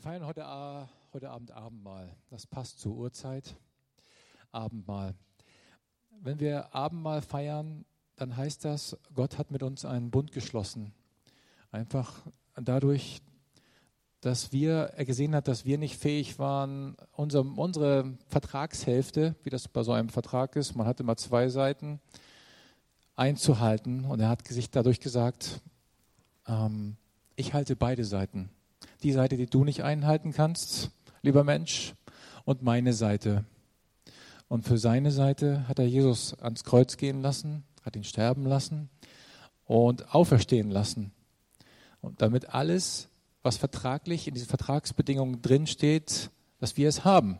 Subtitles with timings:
[0.00, 2.08] Wir feiern heute, heute Abend Abendmahl.
[2.30, 3.54] Das passt zur Uhrzeit.
[4.50, 5.14] Abendmahl.
[6.22, 7.84] Wenn wir Abendmahl feiern,
[8.16, 10.94] dann heißt das, Gott hat mit uns einen Bund geschlossen.
[11.70, 12.14] Einfach
[12.54, 13.20] dadurch,
[14.22, 19.68] dass wir, er gesehen hat, dass wir nicht fähig waren, unsere, unsere Vertragshälfte, wie das
[19.68, 22.00] bei so einem Vertrag ist, man hat immer zwei Seiten,
[23.16, 24.06] einzuhalten.
[24.06, 25.60] Und er hat sich dadurch gesagt,
[26.46, 26.96] ähm,
[27.36, 28.48] ich halte beide Seiten.
[29.02, 30.90] Die Seite, die du nicht einhalten kannst,
[31.22, 31.94] lieber Mensch,
[32.44, 33.44] und meine Seite.
[34.48, 38.90] Und für seine Seite hat er Jesus ans Kreuz gehen lassen, hat ihn sterben lassen
[39.64, 41.12] und auferstehen lassen.
[42.00, 43.08] Und damit alles
[43.42, 47.38] was vertraglich in diesen Vertragsbedingungen drinsteht, dass wir es haben.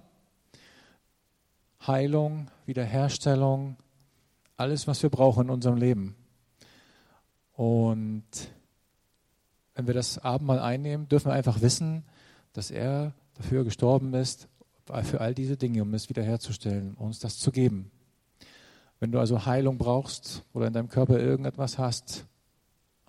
[1.86, 3.77] Heilung, Wiederherstellung,
[4.56, 6.14] alles, was wir brauchen in unserem Leben.
[7.55, 8.25] Und
[9.81, 12.05] wenn wir das Abendmahl einnehmen, dürfen wir einfach wissen,
[12.53, 14.47] dass er dafür gestorben ist,
[15.05, 17.91] für all diese Dinge, um es wiederherzustellen, um uns das zu geben.
[18.98, 22.27] Wenn du also Heilung brauchst oder in deinem Körper irgendetwas hast,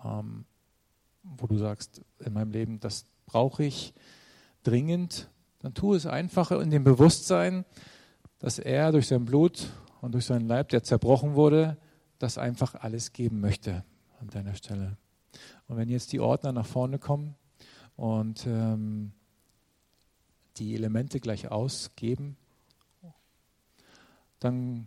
[0.02, 0.46] ähm,
[1.22, 3.92] wo du sagst, in meinem Leben, das brauche ich
[4.62, 7.66] dringend, dann tu es einfach in dem Bewusstsein,
[8.38, 9.68] dass er durch sein Blut
[10.00, 11.76] und durch seinen Leib, der zerbrochen wurde,
[12.18, 13.84] das einfach alles geben möchte
[14.20, 14.96] an deiner Stelle.
[15.72, 17.34] Und wenn jetzt die Ordner nach vorne kommen
[17.96, 19.12] und ähm,
[20.58, 22.36] die Elemente gleich ausgeben,
[24.38, 24.86] dann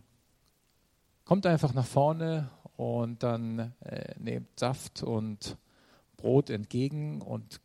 [1.24, 5.56] kommt einfach nach vorne und dann äh, nehmt Saft und
[6.18, 7.60] Brot entgegen und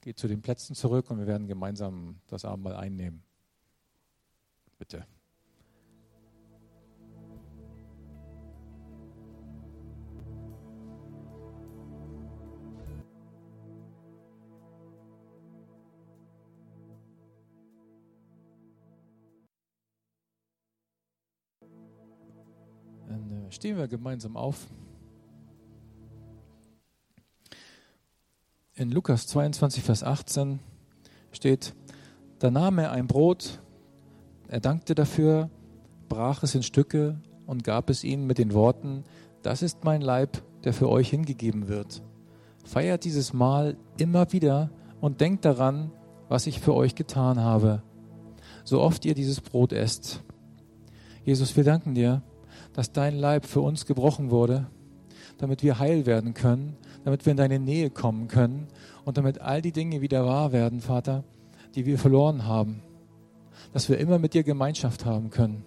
[0.00, 3.22] geht zu den Plätzen zurück und wir werden gemeinsam das Abendmahl einnehmen.
[4.78, 5.06] Bitte.
[23.50, 24.68] Stehen wir gemeinsam auf.
[28.74, 30.58] in Lukas 22, Vers 18
[31.30, 31.74] steht,
[32.38, 33.60] da nahm er ein Brot,
[34.48, 35.50] er dankte dafür,
[36.08, 39.04] brach es in Stücke und gab es ihnen mit den Worten,
[39.42, 42.02] das ist mein Leib, der für euch hingegeben wird.
[42.64, 44.70] Feiert dieses Mahl immer wieder
[45.00, 45.90] und denkt daran,
[46.28, 47.82] was ich für euch getan habe,
[48.64, 50.22] so oft ihr dieses Brot esst.
[51.24, 52.22] Jesus, wir danken dir,
[52.72, 54.66] dass dein Leib für uns gebrochen wurde,
[55.38, 58.68] damit wir heil werden können damit wir in deine Nähe kommen können
[59.04, 61.24] und damit all die Dinge wieder wahr werden, Vater,
[61.74, 62.82] die wir verloren haben.
[63.72, 65.64] Dass wir immer mit dir Gemeinschaft haben können.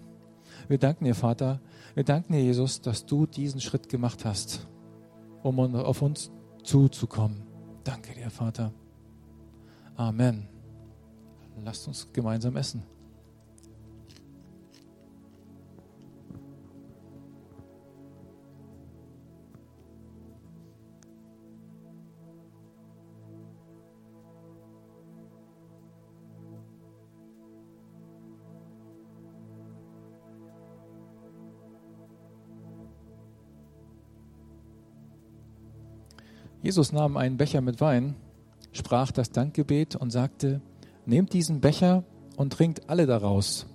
[0.67, 1.59] Wir danken dir, Vater.
[1.93, 4.67] Wir danken dir, Jesus, dass du diesen Schritt gemacht hast,
[5.43, 6.31] um auf uns
[6.63, 7.43] zuzukommen.
[7.83, 8.73] Danke dir, Vater.
[9.95, 10.47] Amen.
[11.63, 12.94] Lasst uns gemeinsam essen.
[36.65, 38.15] Jesus nahm einen Becher mit Wein,
[38.71, 40.61] sprach das Dankgebet und sagte,
[41.05, 42.03] Nehmt diesen Becher
[42.37, 43.67] und trinkt alle daraus.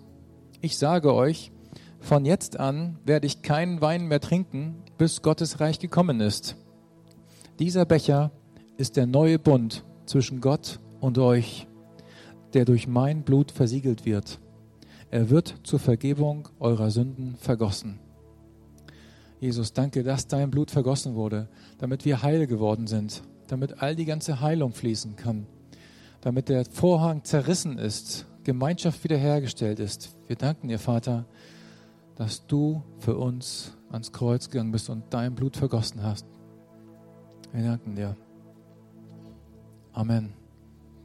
[0.61, 1.53] Ich sage euch,
[2.01, 6.56] von jetzt an werde ich keinen Wein mehr trinken, bis Gottes Reich gekommen ist.
[7.61, 8.33] Dieser Becher
[8.77, 11.69] ist der neue Bund zwischen Gott und euch,
[12.55, 14.41] der durch mein Blut versiegelt wird.
[15.13, 18.01] Er wird zur Vergebung eurer Sünden vergossen.
[19.41, 21.48] Jesus, danke, dass dein Blut vergossen wurde,
[21.78, 25.47] damit wir heil geworden sind, damit all die ganze Heilung fließen kann,
[26.21, 30.15] damit der Vorhang zerrissen ist, Gemeinschaft wiederhergestellt ist.
[30.27, 31.25] Wir danken dir, Vater,
[32.16, 36.27] dass du für uns ans Kreuz gegangen bist und dein Blut vergossen hast.
[37.53, 38.16] Wir danken dir.
[39.93, 40.34] Amen.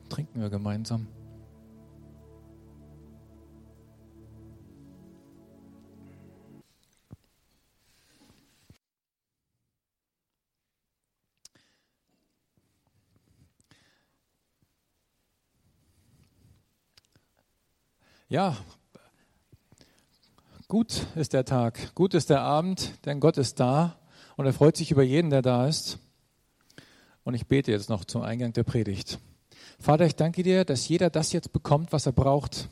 [0.09, 1.07] Trinken wir gemeinsam.
[18.27, 18.57] Ja,
[20.67, 23.99] gut ist der Tag, gut ist der Abend, denn Gott ist da
[24.35, 25.99] und er freut sich über jeden, der da ist.
[27.23, 29.19] Und ich bete jetzt noch zum Eingang der Predigt.
[29.79, 32.67] Vater, ich danke dir, dass jeder das jetzt bekommt, was er braucht.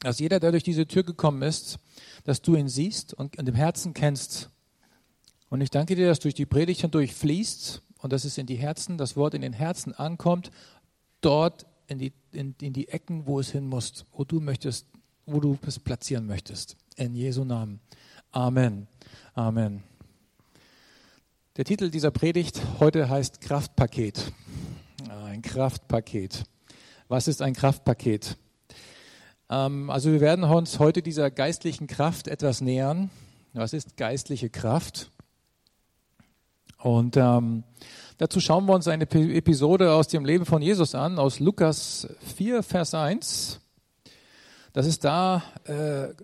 [0.00, 1.78] Dass jeder, der durch diese Tür gekommen ist,
[2.24, 4.48] dass du ihn siehst und dem Herzen kennst.
[5.50, 8.56] Und ich danke dir, dass durch die Predigt hindurch fließt und dass es in die
[8.56, 10.50] Herzen, das Wort in den Herzen ankommt,
[11.20, 14.86] dort in die, in, in die Ecken, wo es hin muss, wo du möchtest,
[15.26, 16.76] wo du es platzieren möchtest.
[16.96, 17.80] In Jesu Namen.
[18.30, 18.86] Amen.
[19.34, 19.82] Amen.
[21.56, 24.32] Der Titel dieser Predigt heute heißt Kraftpaket.
[25.08, 26.44] Ein Kraftpaket.
[27.08, 28.36] Was ist ein Kraftpaket?
[29.50, 33.10] Ähm, also wir werden uns heute dieser geistlichen Kraft etwas nähern.
[33.52, 35.10] Was ist geistliche Kraft?
[36.78, 37.62] Und ähm,
[38.16, 42.06] Dazu schauen wir uns eine Episode aus dem Leben von Jesus an, aus Lukas
[42.36, 43.60] 4, Vers 1.
[44.72, 46.14] Das ist da, äh,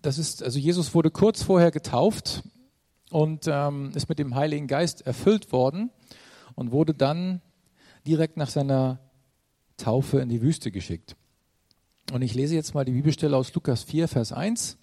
[0.00, 2.42] das ist, also Jesus wurde kurz vorher getauft
[3.10, 5.90] und ähm, ist mit dem Heiligen Geist erfüllt worden
[6.54, 7.42] und wurde dann
[8.06, 8.98] direkt nach seiner
[9.76, 11.16] Taufe in die Wüste geschickt.
[12.12, 14.78] Und ich lese jetzt mal die Bibelstelle aus Lukas 4, Vers 1.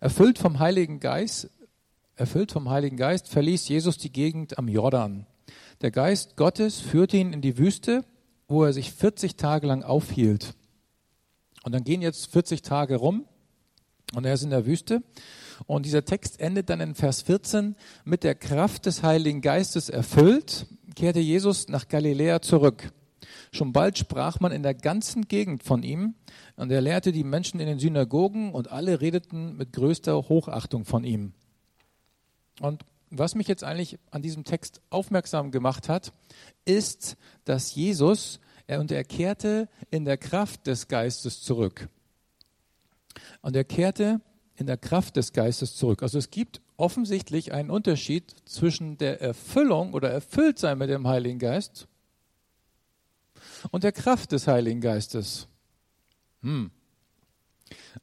[0.00, 1.48] Erfüllt vom Heiligen Geist,
[2.14, 5.26] erfüllt vom Heiligen Geist verließ Jesus die Gegend am Jordan.
[5.80, 8.04] Der Geist Gottes führte ihn in die Wüste,
[8.48, 10.54] wo er sich 40 Tage lang aufhielt.
[11.64, 13.26] Und dann gehen jetzt 40 Tage rum
[14.14, 15.02] und er ist in der Wüste.
[15.66, 20.66] Und dieser Text endet dann in Vers 14 mit der Kraft des Heiligen Geistes erfüllt,
[20.96, 22.92] kehrte Jesus nach Galiläa zurück.
[23.52, 26.14] Schon bald sprach man in der ganzen Gegend von ihm
[26.56, 31.04] und er lehrte die Menschen in den Synagogen und alle redeten mit größter Hochachtung von
[31.04, 31.32] ihm.
[32.60, 32.84] Und
[33.18, 36.12] was mich jetzt eigentlich an diesem Text aufmerksam gemacht hat,
[36.64, 41.88] ist, dass Jesus, er, und er kehrte in der Kraft des Geistes zurück.
[43.42, 44.20] Und er kehrte
[44.56, 46.02] in der Kraft des Geistes zurück.
[46.02, 51.86] Also es gibt offensichtlich einen Unterschied zwischen der Erfüllung oder Erfülltsein mit dem Heiligen Geist
[53.70, 55.48] und der Kraft des Heiligen Geistes.
[56.42, 56.70] Hm.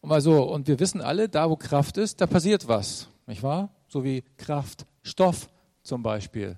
[0.02, 3.70] Also, und wir wissen alle, da wo Kraft ist, da passiert was, nicht wahr?
[3.90, 5.50] So wie Kraft Stoff
[5.84, 6.58] zum Beispiel.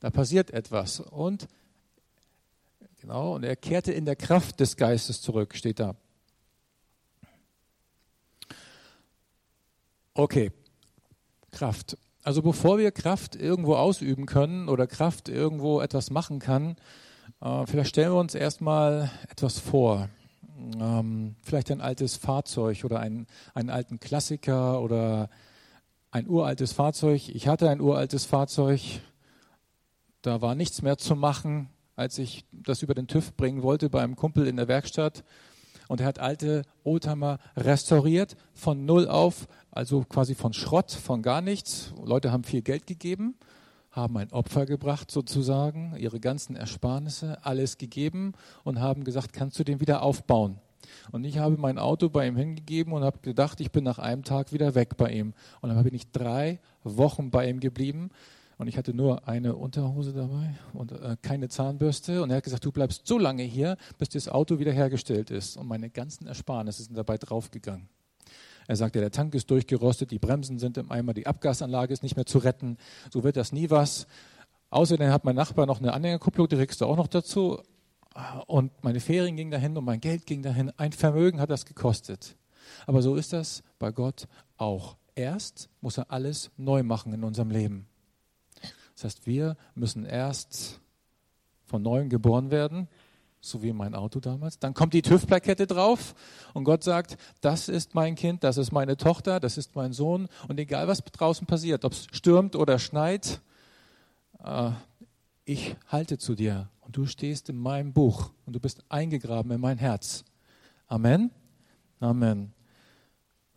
[0.00, 1.00] Da passiert etwas.
[1.00, 1.48] Und
[3.00, 5.96] genau, und er kehrte in der Kraft des Geistes zurück, steht da.
[10.14, 10.52] Okay,
[11.50, 11.96] Kraft.
[12.22, 16.76] Also bevor wir Kraft irgendwo ausüben können oder Kraft irgendwo etwas machen kann,
[17.40, 20.08] äh, vielleicht stellen wir uns erstmal etwas vor.
[20.80, 25.30] Ähm, vielleicht ein altes Fahrzeug oder ein, einen alten Klassiker oder
[26.10, 27.28] ein uraltes Fahrzeug.
[27.28, 28.80] Ich hatte ein uraltes Fahrzeug.
[30.22, 34.02] Da war nichts mehr zu machen, als ich das über den TÜV bringen wollte bei
[34.02, 35.24] einem Kumpel in der Werkstatt.
[35.88, 41.40] Und er hat alte Oldtimer restauriert von null auf, also quasi von Schrott, von gar
[41.40, 41.94] nichts.
[42.04, 43.36] Leute haben viel Geld gegeben,
[43.90, 48.32] haben ein Opfer gebracht sozusagen, ihre ganzen Ersparnisse, alles gegeben
[48.64, 50.60] und haben gesagt, kannst du den wieder aufbauen?
[51.12, 54.24] Und ich habe mein Auto bei ihm hingegeben und habe gedacht, ich bin nach einem
[54.24, 55.34] Tag wieder weg bei ihm.
[55.60, 58.10] Und dann bin ich drei Wochen bei ihm geblieben.
[58.58, 62.22] Und ich hatte nur eine Unterhose dabei und äh, keine Zahnbürste.
[62.22, 65.56] Und er hat gesagt, du bleibst so lange hier, bis das Auto wiederhergestellt ist.
[65.56, 67.88] Und meine ganzen Ersparnisse sind dabei draufgegangen.
[68.66, 72.16] Er sagte, der Tank ist durchgerostet, die Bremsen sind im Eimer, die Abgasanlage ist nicht
[72.16, 72.76] mehr zu retten.
[73.10, 74.06] So wird das nie was.
[74.70, 77.62] Außerdem hat mein Nachbar noch eine Anhängerkupplung, die kriegst du auch noch dazu.
[78.46, 80.72] Und meine Ferien gingen dahin und mein Geld ging dahin.
[80.76, 82.36] Ein Vermögen hat das gekostet.
[82.86, 84.96] Aber so ist das bei Gott auch.
[85.14, 87.86] Erst muss er alles neu machen in unserem Leben.
[88.94, 90.80] Das heißt, wir müssen erst
[91.66, 92.88] von neuem geboren werden,
[93.40, 94.58] so wie mein Auto damals.
[94.58, 96.14] Dann kommt die TÜV-Plakette drauf
[96.54, 100.28] und Gott sagt, das ist mein Kind, das ist meine Tochter, das ist mein Sohn.
[100.48, 103.40] Und egal, was draußen passiert, ob es stürmt oder schneit,
[104.44, 104.70] äh,
[105.44, 109.60] ich halte zu dir und du stehst in meinem Buch und du bist eingegraben in
[109.60, 110.24] mein Herz.
[110.86, 111.30] Amen.
[112.00, 112.54] Amen.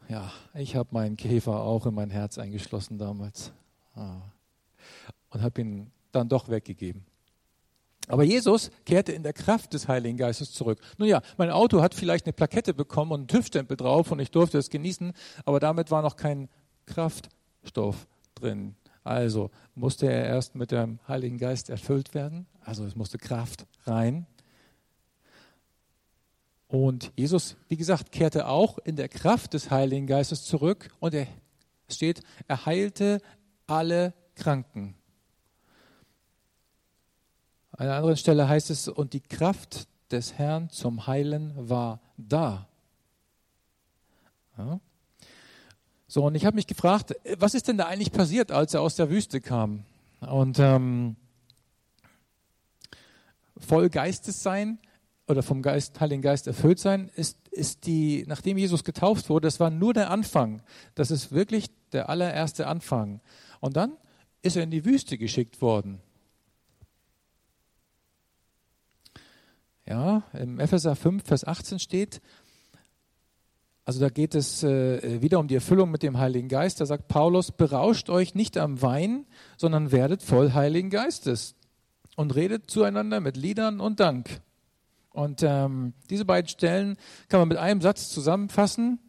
[0.09, 3.53] Ja, ich habe meinen Käfer auch in mein Herz eingeschlossen damals
[3.95, 4.17] ah.
[5.29, 7.05] und habe ihn dann doch weggegeben.
[8.09, 10.81] Aber Jesus kehrte in der Kraft des Heiligen Geistes zurück.
[10.97, 14.31] Nun ja, mein Auto hat vielleicht eine Plakette bekommen und einen TÜV-Stempel drauf und ich
[14.31, 15.13] durfte es genießen,
[15.45, 16.49] aber damit war noch kein
[16.85, 18.75] Kraftstoff drin.
[19.05, 22.45] Also musste er erst mit dem Heiligen Geist erfüllt werden.
[22.63, 24.25] Also es musste Kraft rein.
[26.67, 31.27] Und Jesus, wie gesagt, kehrte auch in der Kraft des Heiligen Geistes zurück und er
[31.89, 33.21] steht, er heilte
[33.67, 34.95] alle Kranken.
[37.73, 42.67] An einer anderen Stelle heißt es, und die Kraft des Herrn zum Heilen war da.
[44.57, 44.79] Ja.
[46.07, 48.95] So, und ich habe mich gefragt, was ist denn da eigentlich passiert, als er aus
[48.95, 49.85] der Wüste kam?
[50.19, 51.15] Und ähm,
[53.61, 54.79] voll Geistes sein
[55.27, 59.59] oder vom Geist, Heiligen Geist erfüllt sein, ist, ist die, nachdem Jesus getauft wurde, das
[59.59, 60.61] war nur der Anfang.
[60.95, 63.21] Das ist wirklich der allererste Anfang.
[63.59, 63.97] Und dann
[64.41, 66.01] ist er in die Wüste geschickt worden.
[69.85, 72.21] Ja, im Epheser 5, Vers 18 steht,
[73.83, 76.79] also da geht es äh, wieder um die Erfüllung mit dem Heiligen Geist.
[76.79, 79.25] Da sagt Paulus, berauscht euch nicht am Wein,
[79.57, 81.55] sondern werdet voll Heiligen Geistes
[82.21, 84.41] und redet zueinander mit Liedern und Dank.
[85.09, 86.95] Und ähm, diese beiden Stellen
[87.29, 88.99] kann man mit einem Satz zusammenfassen,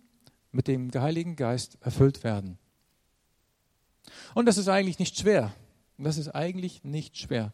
[0.51, 2.59] mit dem Heiligen Geist erfüllt werden.
[4.35, 5.53] Und das ist eigentlich nicht schwer.
[5.99, 7.53] Das ist eigentlich nicht schwer.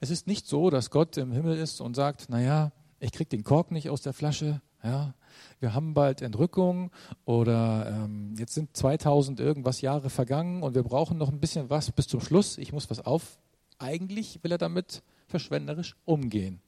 [0.00, 3.42] Es ist nicht so, dass Gott im Himmel ist und sagt, naja, ich kriege den
[3.42, 5.14] Kork nicht aus der Flasche, ja,
[5.60, 6.90] wir haben bald Entrückung
[7.24, 11.90] oder ähm, jetzt sind 2000 irgendwas Jahre vergangen und wir brauchen noch ein bisschen was
[11.90, 12.58] bis zum Schluss.
[12.58, 13.38] Ich muss was auf.
[13.78, 16.60] Eigentlich will er damit verschwenderisch umgehen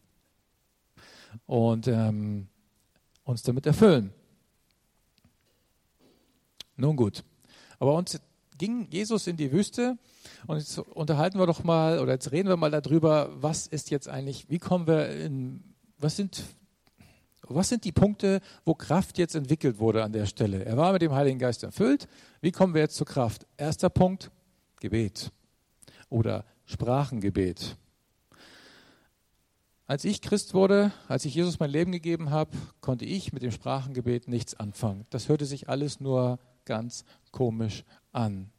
[1.47, 2.49] und ähm,
[3.25, 4.13] uns damit erfüllen.
[6.77, 7.25] Nun gut,
[7.79, 8.21] aber uns
[8.59, 9.99] ging Jesus in die Wüste
[10.47, 14.09] und jetzt unterhalten wir doch mal oder jetzt reden wir mal darüber, was ist jetzt
[14.09, 15.63] eigentlich, wie kommen wir in,
[15.99, 16.43] was sind,
[17.43, 20.65] was sind die Punkte, wo Kraft jetzt entwickelt wurde an der Stelle?
[20.65, 22.09] Er war mit dem Heiligen Geist erfüllt.
[22.41, 23.47] Wie kommen wir jetzt zur Kraft?
[23.57, 24.31] Erster Punkt,
[24.81, 25.31] Gebet
[26.09, 27.77] oder Sprachengebet.
[29.87, 33.53] Als ich Christ wurde, als ich Jesus mein Leben gegeben habe, konnte ich mit dem
[33.53, 35.07] Sprachengebet nichts anfangen.
[35.11, 38.51] Das hörte sich alles nur ganz komisch an.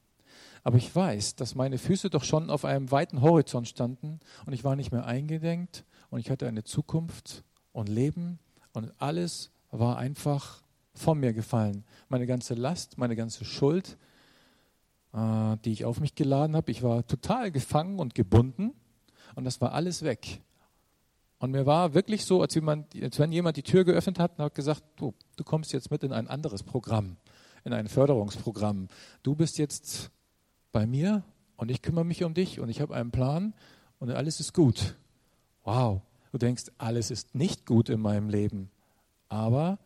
[0.64, 4.64] Aber ich weiß, dass meine Füße doch schon auf einem weiten Horizont standen und ich
[4.64, 8.40] war nicht mehr eingedenkt und ich hatte eine Zukunft und Leben
[8.74, 11.84] und alles war einfach von mir gefallen.
[12.10, 13.98] Meine ganze Last, meine ganze Schuld,
[15.18, 18.74] äh, die ich auf mich geladen habe, ich war total gefangen und gebunden
[19.36, 20.42] und das war alles weg.
[21.40, 24.46] Und mir war wirklich so, als, jemand, als wenn jemand die Tür geöffnet hat und
[24.46, 27.18] hat gesagt, du, du kommst jetzt mit in ein anderes Programm,
[27.64, 28.88] in ein Förderungsprogramm.
[29.24, 30.12] Du bist jetzt
[30.72, 31.24] bei mir
[31.56, 33.54] und ich kümmere mich um dich und ich habe einen Plan
[34.00, 34.96] und alles ist gut.
[35.64, 38.70] Wow, du denkst, alles ist nicht gut in meinem Leben.
[39.30, 39.80] Aber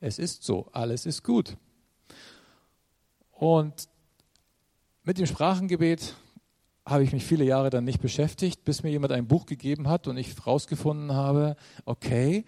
[0.00, 1.56] es ist so, alles ist gut.
[3.32, 3.88] Und
[5.04, 6.14] mit dem Sprachengebet
[6.84, 10.08] habe ich mich viele Jahre dann nicht beschäftigt, bis mir jemand ein Buch gegeben hat
[10.08, 12.44] und ich herausgefunden habe, okay,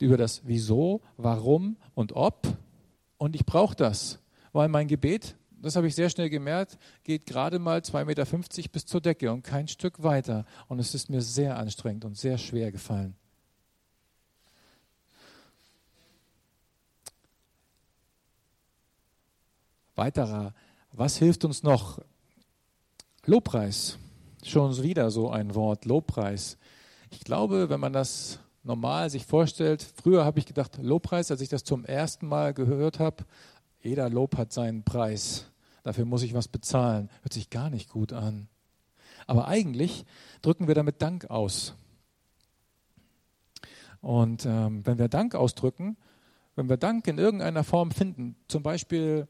[0.00, 2.46] über das Wieso, Warum und Ob.
[3.18, 4.18] Und ich brauche das,
[4.52, 8.86] weil mein Gebet, das habe ich sehr schnell gemerkt, geht gerade mal 2,50 Meter bis
[8.86, 10.44] zur Decke und kein Stück weiter.
[10.68, 13.14] Und es ist mir sehr anstrengend und sehr schwer gefallen.
[19.94, 20.52] Weiterer,
[20.96, 22.00] was hilft uns noch
[23.26, 23.98] Lobpreis,
[24.42, 26.56] schon wieder so ein Wort, Lobpreis.
[27.10, 31.50] Ich glaube, wenn man das normal sich vorstellt, früher habe ich gedacht, Lobpreis, als ich
[31.50, 33.24] das zum ersten Mal gehört habe,
[33.82, 35.46] jeder Lob hat seinen Preis.
[35.82, 37.10] Dafür muss ich was bezahlen.
[37.22, 38.48] Hört sich gar nicht gut an.
[39.26, 40.04] Aber eigentlich
[40.42, 41.74] drücken wir damit Dank aus.
[44.00, 45.96] Und ähm, wenn wir Dank ausdrücken,
[46.56, 49.28] wenn wir Dank in irgendeiner Form finden, zum Beispiel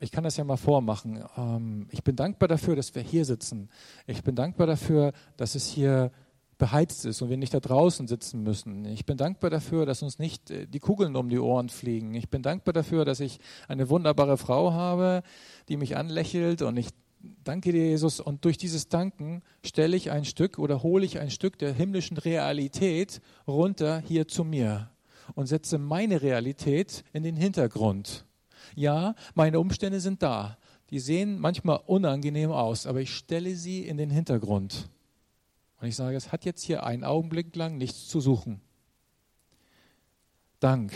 [0.00, 1.22] ich kann das ja mal vormachen.
[1.36, 3.68] Ähm, ich bin dankbar dafür, dass wir hier sitzen.
[4.06, 6.10] Ich bin dankbar dafür, dass es hier
[6.56, 8.84] beheizt ist und wir nicht da draußen sitzen müssen.
[8.86, 12.14] Ich bin dankbar dafür, dass uns nicht äh, die Kugeln um die Ohren fliegen.
[12.14, 15.22] Ich bin dankbar dafür, dass ich eine wunderbare Frau habe,
[15.68, 16.88] die mich anlächelt und ich
[17.44, 18.20] danke dir, Jesus.
[18.20, 22.16] Und durch dieses Danken stelle ich ein Stück oder hole ich ein Stück der himmlischen
[22.16, 24.90] Realität runter hier zu mir
[25.34, 28.24] und setze meine Realität in den Hintergrund.
[28.74, 30.58] Ja, meine Umstände sind da.
[30.90, 34.88] Die sehen manchmal unangenehm aus, aber ich stelle sie in den Hintergrund.
[35.80, 38.60] Und ich sage, es hat jetzt hier einen Augenblick lang nichts zu suchen.
[40.58, 40.92] Dank.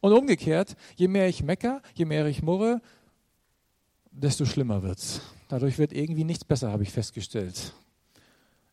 [0.00, 2.80] Und umgekehrt, je mehr ich mecker, je mehr ich murre,
[4.10, 5.20] desto schlimmer wird es.
[5.48, 7.74] Dadurch wird irgendwie nichts besser, habe ich festgestellt.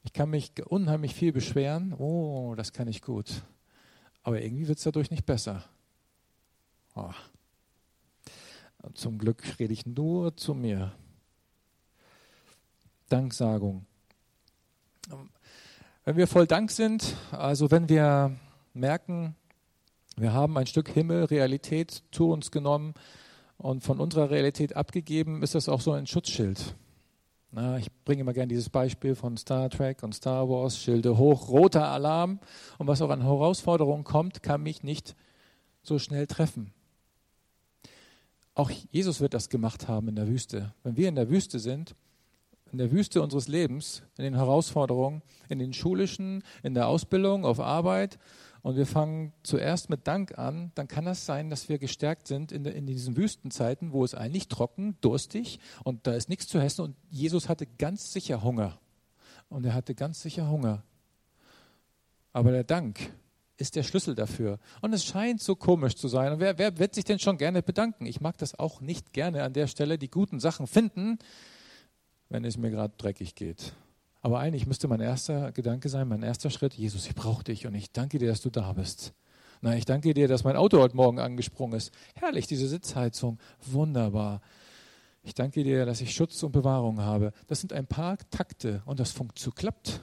[0.04, 1.94] Ich kann mich unheimlich viel beschweren.
[1.94, 3.44] Oh, das kann ich gut.
[4.24, 5.66] Aber irgendwie wird es dadurch nicht besser.
[6.96, 7.12] Oh.
[8.94, 10.94] Zum Glück rede ich nur zu mir.
[13.10, 13.86] Danksagung.
[16.04, 18.36] Wenn wir voll Dank sind, also wenn wir
[18.74, 19.36] merken,
[20.16, 22.94] wir haben ein Stück Himmel, Realität zu uns genommen
[23.58, 26.76] und von unserer Realität abgegeben, ist das auch so ein Schutzschild.
[27.52, 31.50] Na, ich bringe immer gerne dieses Beispiel von Star Trek und Star Wars, Schilde hoch,
[31.50, 32.40] roter Alarm
[32.78, 35.16] und was auch an Herausforderungen kommt, kann mich nicht
[35.82, 36.74] so schnell treffen.
[38.58, 40.74] Auch Jesus wird das gemacht haben in der Wüste.
[40.82, 41.96] Wenn wir in der Wüste sind,
[42.72, 47.60] in der Wüste unseres Lebens, in den Herausforderungen, in den schulischen, in der Ausbildung, auf
[47.60, 48.18] Arbeit,
[48.64, 52.52] und wir fangen zuerst mit Dank an, dann kann das sein, dass wir gestärkt sind
[52.52, 56.82] in, in diesen Wüstenzeiten, wo es eigentlich trocken, durstig und da ist nichts zu essen.
[56.82, 58.80] Und Jesus hatte ganz sicher Hunger.
[59.50, 60.84] Und er hatte ganz sicher Hunger.
[62.34, 63.14] Aber der Dank
[63.58, 64.60] ist der Schlüssel dafür.
[64.82, 66.34] Und es scheint so komisch zu sein.
[66.34, 68.06] Und wer, wer wird sich denn schon gerne bedanken?
[68.06, 71.18] Ich mag das auch nicht gerne an der Stelle, die guten Sachen finden,
[72.30, 73.74] wenn es mir gerade dreckig geht.
[74.22, 77.76] Aber eigentlich müsste mein erster Gedanke sein, mein erster Schritt, Jesus, ich brauche dich und
[77.76, 79.14] ich danke dir, dass du da bist.
[79.62, 81.92] Na, ich danke dir, dass mein Auto heute Morgen angesprungen ist.
[82.16, 84.42] Herrlich, diese Sitzheizung, wunderbar.
[85.24, 87.34] Ich danke dir, dass ich Schutz und Bewahrung habe.
[87.48, 89.44] Das sind ein paar Takte und das funkt.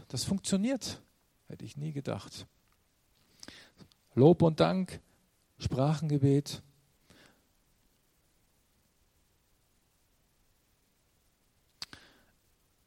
[0.08, 1.00] Das funktioniert.
[1.46, 2.46] Hätte ich nie gedacht.
[4.14, 5.00] Lob und Dank,
[5.58, 6.62] Sprachengebet.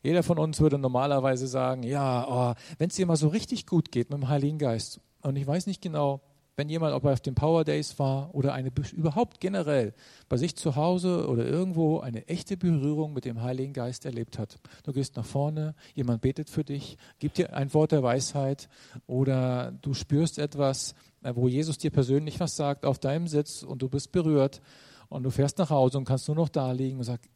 [0.03, 3.91] Jeder von uns würde normalerweise sagen, ja, oh, wenn es dir mal so richtig gut
[3.91, 5.01] geht mit dem Heiligen Geist.
[5.21, 6.21] Und ich weiß nicht genau,
[6.57, 9.93] wenn jemand, ob er auf den Power Days war oder eine überhaupt generell
[10.27, 14.57] bei sich zu Hause oder irgendwo eine echte Berührung mit dem Heiligen Geist erlebt hat.
[14.83, 18.69] Du gehst nach vorne, jemand betet für dich, gibt dir ein Wort der Weisheit
[19.05, 20.95] oder du spürst etwas,
[21.35, 24.61] wo Jesus dir persönlich was sagt auf deinem Sitz und du bist berührt
[25.09, 27.29] und du fährst nach Hause und kannst nur noch da liegen und sagst,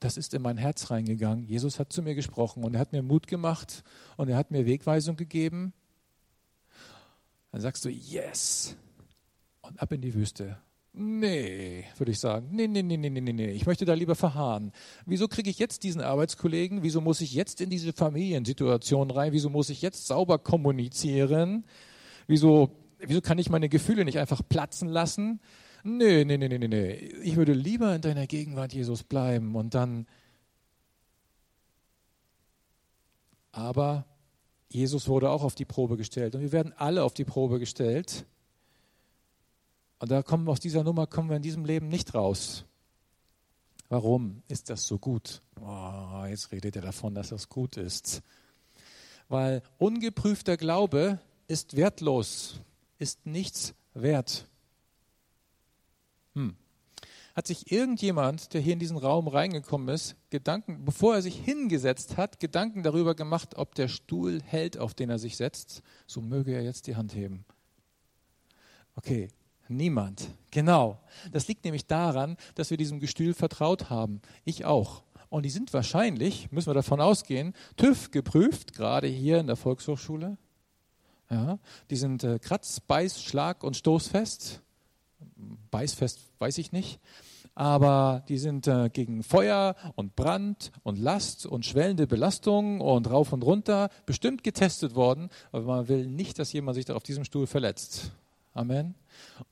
[0.00, 1.44] das ist in mein Herz reingegangen.
[1.44, 3.84] Jesus hat zu mir gesprochen und er hat mir Mut gemacht
[4.16, 5.72] und er hat mir Wegweisung gegeben
[7.52, 8.74] dann sagst du, yes.
[9.60, 10.56] Und ab in die Wüste.
[10.94, 12.48] Nee, würde ich sagen.
[12.50, 13.50] Nee, nee, nee, nee, nee, nee.
[13.50, 14.72] Ich möchte da lieber verharren.
[15.06, 16.82] Wieso kriege ich jetzt diesen Arbeitskollegen?
[16.82, 19.32] Wieso muss ich jetzt in diese Familiensituation rein?
[19.32, 21.64] Wieso muss ich jetzt sauber kommunizieren?
[22.26, 22.70] Wieso,
[23.06, 25.40] wieso kann ich meine Gefühle nicht einfach platzen lassen?
[25.84, 26.92] Nee, nee, nee, nee, nee.
[27.22, 30.06] Ich würde lieber in deiner Gegenwart, Jesus, bleiben und dann.
[33.50, 34.06] Aber
[34.68, 38.24] Jesus wurde auch auf die Probe gestellt und wir werden alle auf die Probe gestellt.
[39.98, 42.64] Und da kommen aus dieser Nummer kommen wir in diesem Leben nicht raus.
[43.88, 45.42] Warum ist das so gut?
[45.60, 48.22] Oh, jetzt redet er davon, dass das gut ist.
[49.28, 52.60] Weil ungeprüfter Glaube ist wertlos,
[53.02, 54.48] ist nichts wert.
[56.34, 56.56] Hm
[57.34, 62.16] hat sich irgendjemand, der hier in diesen Raum reingekommen ist, Gedanken, bevor er sich hingesetzt
[62.16, 66.52] hat, Gedanken darüber gemacht, ob der Stuhl hält, auf den er sich setzt, so möge
[66.52, 67.44] er jetzt die Hand heben.
[68.96, 69.28] Okay,
[69.68, 70.28] niemand.
[70.50, 71.00] Genau.
[71.32, 74.20] Das liegt nämlich daran, dass wir diesem Gestühl vertraut haben.
[74.44, 75.02] Ich auch.
[75.30, 80.36] Und die sind wahrscheinlich, müssen wir davon ausgehen, TÜV geprüft, gerade hier in der Volkshochschule.
[81.32, 81.58] Ja,
[81.90, 84.62] die sind äh, kratz-, beiß-, schlag- und stoßfest
[85.70, 87.00] beißfest weiß ich nicht,
[87.54, 93.32] aber die sind äh, gegen Feuer und Brand und Last und schwellende Belastung und rauf
[93.32, 97.24] und runter bestimmt getestet worden, aber man will nicht, dass jemand sich da auf diesem
[97.24, 98.12] Stuhl verletzt.
[98.54, 98.94] Amen.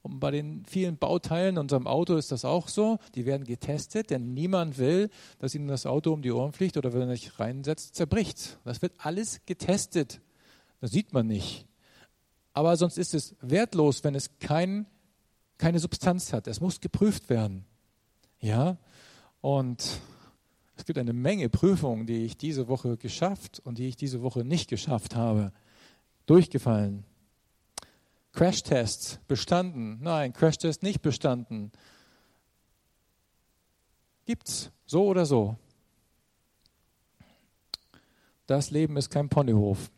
[0.02, 2.98] Und bei den vielen Bauteilen in unserem Auto ist das auch so.
[3.14, 6.92] Die werden getestet, denn niemand will, dass ihnen das Auto um die Ohren fliegt oder
[6.92, 8.58] wenn er sich reinsetzt, zerbricht.
[8.64, 10.20] Das wird alles getestet.
[10.82, 11.66] Das sieht man nicht.
[12.60, 14.84] Aber sonst ist es wertlos, wenn es kein
[15.56, 16.46] keine Substanz hat.
[16.46, 17.64] Es muss geprüft werden.
[18.38, 18.76] Ja,
[19.40, 19.82] und
[20.76, 24.44] es gibt eine Menge Prüfungen, die ich diese Woche geschafft und die ich diese Woche
[24.44, 25.54] nicht geschafft habe.
[26.26, 27.04] Durchgefallen.
[28.32, 29.98] Crashtests bestanden.
[30.02, 31.72] Nein, Crashtest nicht bestanden.
[34.26, 35.56] Gibt's so oder so.
[38.46, 39.90] Das Leben ist kein Ponyhof.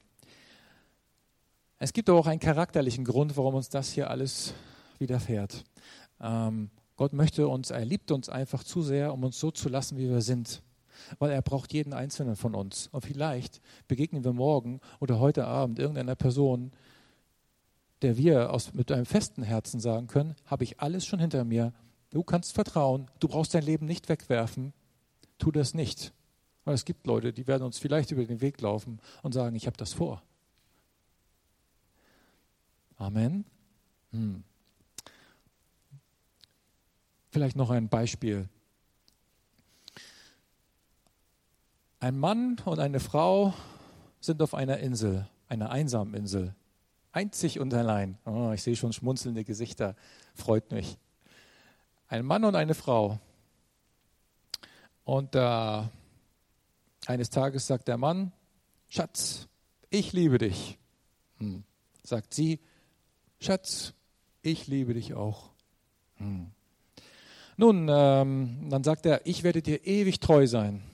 [1.83, 4.55] Es gibt aber auch einen charakterlichen Grund, warum uns das hier alles
[5.01, 5.65] widerfährt.
[6.21, 9.99] Ähm, Gott möchte uns, er liebt uns einfach zu sehr, um uns so zu lassen,
[9.99, 10.63] wie wir sind.
[11.19, 12.87] Weil er braucht jeden Einzelnen von uns.
[12.93, 16.71] Und vielleicht begegnen wir morgen oder heute Abend irgendeiner Person,
[18.03, 21.73] der wir aus, mit einem festen Herzen sagen können, habe ich alles schon hinter mir.
[22.11, 24.73] Du kannst vertrauen, du brauchst dein Leben nicht wegwerfen.
[25.39, 26.13] Tu das nicht.
[26.65, 29.67] Weil es gibt Leute, die werden uns vielleicht über den Weg laufen und sagen, ich
[29.67, 30.23] habe das vor.
[33.03, 33.45] Amen.
[34.13, 34.45] Hm.
[37.31, 38.49] Vielleicht noch ein Beispiel.
[41.99, 43.55] Ein Mann und eine Frau
[44.21, 46.55] sind auf einer Insel, einer einsamen Insel,
[47.11, 48.19] einzig und allein.
[48.25, 49.97] Oh, ich sehe schon schmunzelnde Gesichter,
[50.37, 50.97] freut mich.
[52.07, 53.19] Ein Mann und eine Frau.
[55.03, 55.83] Und äh,
[57.07, 58.31] eines Tages sagt der Mann,
[58.89, 59.49] Schatz,
[59.91, 60.79] ich liebe dich.
[61.39, 61.65] Hm.
[62.05, 62.61] Sagt sie,
[63.43, 63.93] Schatz,
[64.43, 65.51] ich liebe dich auch.
[66.19, 66.53] Hm.
[67.57, 70.85] Nun, ähm, dann sagt er, ich werde dir ewig treu sein.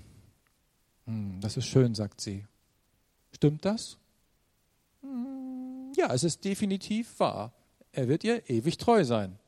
[1.04, 2.46] Hm, das ist schön, sagt sie.
[3.32, 3.98] Stimmt das?
[5.02, 7.52] Hm, ja, es ist definitiv wahr.
[7.92, 9.38] Er wird ihr ewig treu sein.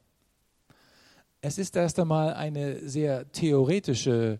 [1.41, 4.39] Es ist erst einmal eine sehr theoretische,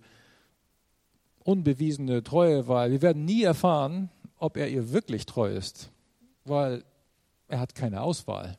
[1.45, 5.91] unbewiesene Treue, weil wir werden nie erfahren, ob er ihr wirklich treu ist,
[6.45, 6.85] weil
[7.51, 8.57] er hat keine Auswahl.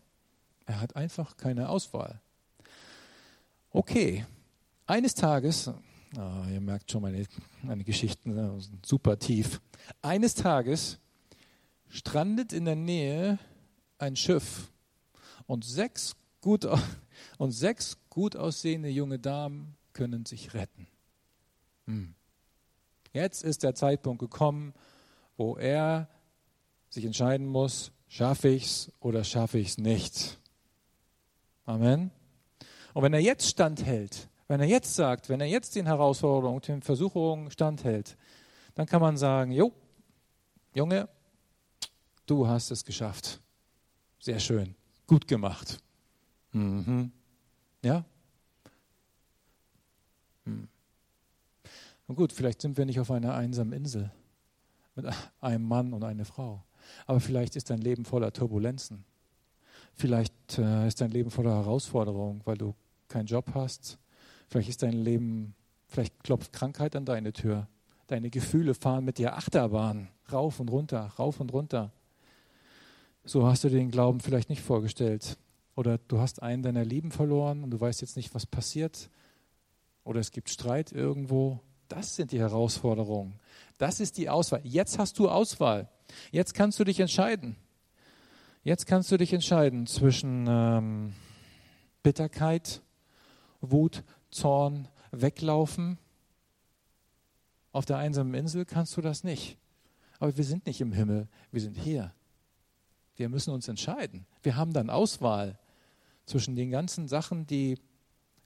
[0.65, 2.21] Er hat einfach keine Auswahl.
[3.71, 4.25] Okay,
[4.85, 5.69] eines Tages,
[6.17, 7.25] oh, ihr merkt schon meine,
[7.63, 9.61] meine Geschichten ne, super tief.
[10.01, 10.99] Eines Tages
[11.87, 13.39] strandet in der Nähe
[13.97, 14.71] ein Schiff
[15.47, 16.67] und sechs gut,
[17.37, 20.87] und sechs gut aussehende junge Damen können sich retten.
[21.85, 22.13] Hm.
[23.13, 24.73] Jetzt ist der Zeitpunkt gekommen,
[25.37, 26.09] wo er
[26.89, 30.37] sich entscheiden muss, schaffe ich es oder schaffe ich es nicht.
[31.65, 32.11] Amen.
[32.93, 36.81] Und wenn er jetzt standhält, wenn er jetzt sagt, wenn er jetzt den Herausforderungen, den
[36.81, 38.17] Versuchungen standhält,
[38.75, 39.71] dann kann man sagen, jo,
[40.75, 41.07] Junge,
[42.25, 43.39] du hast es geschafft.
[44.19, 44.75] Sehr schön,
[45.07, 45.79] gut gemacht.
[46.51, 47.13] Mhm.
[47.81, 48.03] Ja?
[50.43, 50.67] Hm.
[52.07, 54.11] Und gut, vielleicht sind wir nicht auf einer einsamen Insel
[54.95, 55.05] mit
[55.39, 56.61] einem Mann und einer Frau.
[57.05, 59.03] Aber vielleicht ist dein Leben voller Turbulenzen.
[59.93, 62.75] Vielleicht äh, ist dein Leben voller Herausforderungen, weil du
[63.07, 63.97] keinen Job hast.
[64.47, 65.55] Vielleicht ist dein Leben,
[65.87, 67.67] vielleicht klopft Krankheit an deine Tür.
[68.07, 71.91] Deine Gefühle fahren mit dir Achterbahn, rauf und runter, rauf und runter.
[73.23, 75.37] So hast du dir den Glauben vielleicht nicht vorgestellt.
[75.75, 79.09] Oder du hast einen deiner Lieben verloren und du weißt jetzt nicht, was passiert.
[80.03, 81.59] Oder es gibt Streit irgendwo.
[81.87, 83.39] Das sind die Herausforderungen.
[83.77, 84.61] Das ist die Auswahl.
[84.63, 85.89] Jetzt hast du Auswahl.
[86.31, 87.55] Jetzt kannst du dich entscheiden.
[88.63, 91.13] Jetzt kannst du dich entscheiden zwischen ähm,
[92.03, 92.81] Bitterkeit,
[93.61, 95.97] Wut, Zorn, Weglaufen.
[97.71, 99.57] Auf der einsamen Insel kannst du das nicht.
[100.19, 102.13] Aber wir sind nicht im Himmel, wir sind hier.
[103.15, 104.25] Wir müssen uns entscheiden.
[104.43, 105.57] Wir haben dann Auswahl
[106.25, 107.77] zwischen den ganzen Sachen, die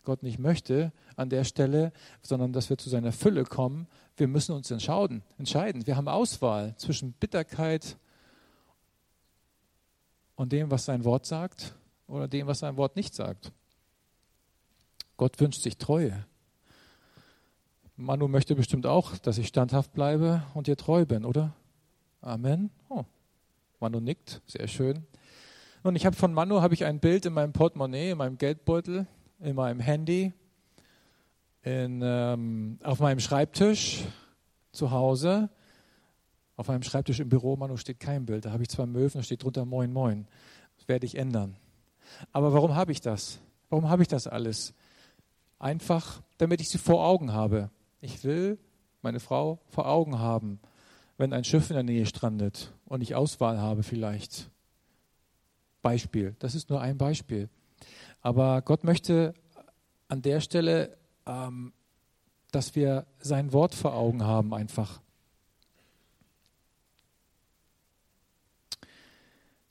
[0.04, 3.88] Gott nicht möchte an der Stelle, sondern dass wir zu seiner Fülle kommen.
[4.18, 5.24] Wir müssen uns entscheiden.
[5.38, 5.86] entscheiden.
[5.86, 7.98] Wir haben Auswahl zwischen Bitterkeit
[10.36, 11.74] und dem, was sein Wort sagt,
[12.08, 13.52] oder dem, was sein Wort nicht sagt.
[15.18, 16.26] Gott wünscht sich Treue.
[17.98, 21.54] Manu möchte bestimmt auch, dass ich standhaft bleibe und dir treu bin, oder?
[22.22, 22.70] Amen.
[22.90, 23.06] Oh,
[23.80, 25.06] Manu nickt, sehr schön.
[25.84, 29.08] Und ich habe von Manu habe ich ein Bild in meinem Portemonnaie, in meinem Geldbeutel,
[29.40, 30.34] in meinem Handy,
[31.66, 34.04] in, ähm, auf meinem Schreibtisch
[34.72, 35.50] zu Hause.
[36.58, 38.46] Auf meinem Schreibtisch im Büro, Manu, steht kein Bild.
[38.46, 40.28] Da habe ich zwar Möwen, da steht drunter Moin Moin.
[40.78, 41.58] Das werde ich ändern.
[42.32, 43.40] Aber warum habe ich das?
[43.70, 44.74] Warum habe ich das alles?
[45.58, 47.72] Einfach, damit ich sie vor Augen habe.
[48.00, 48.60] Ich will
[49.02, 50.60] meine Frau vor Augen haben,
[51.18, 54.50] wenn ein Schiff in der Nähe strandet und ich Auswahl habe vielleicht.
[55.82, 56.36] Beispiel.
[56.40, 57.50] Das ist nur ein Beispiel.
[58.22, 59.34] Aber Gott möchte
[60.08, 61.74] an der Stelle, ähm,
[62.52, 65.02] dass wir sein Wort vor Augen haben einfach.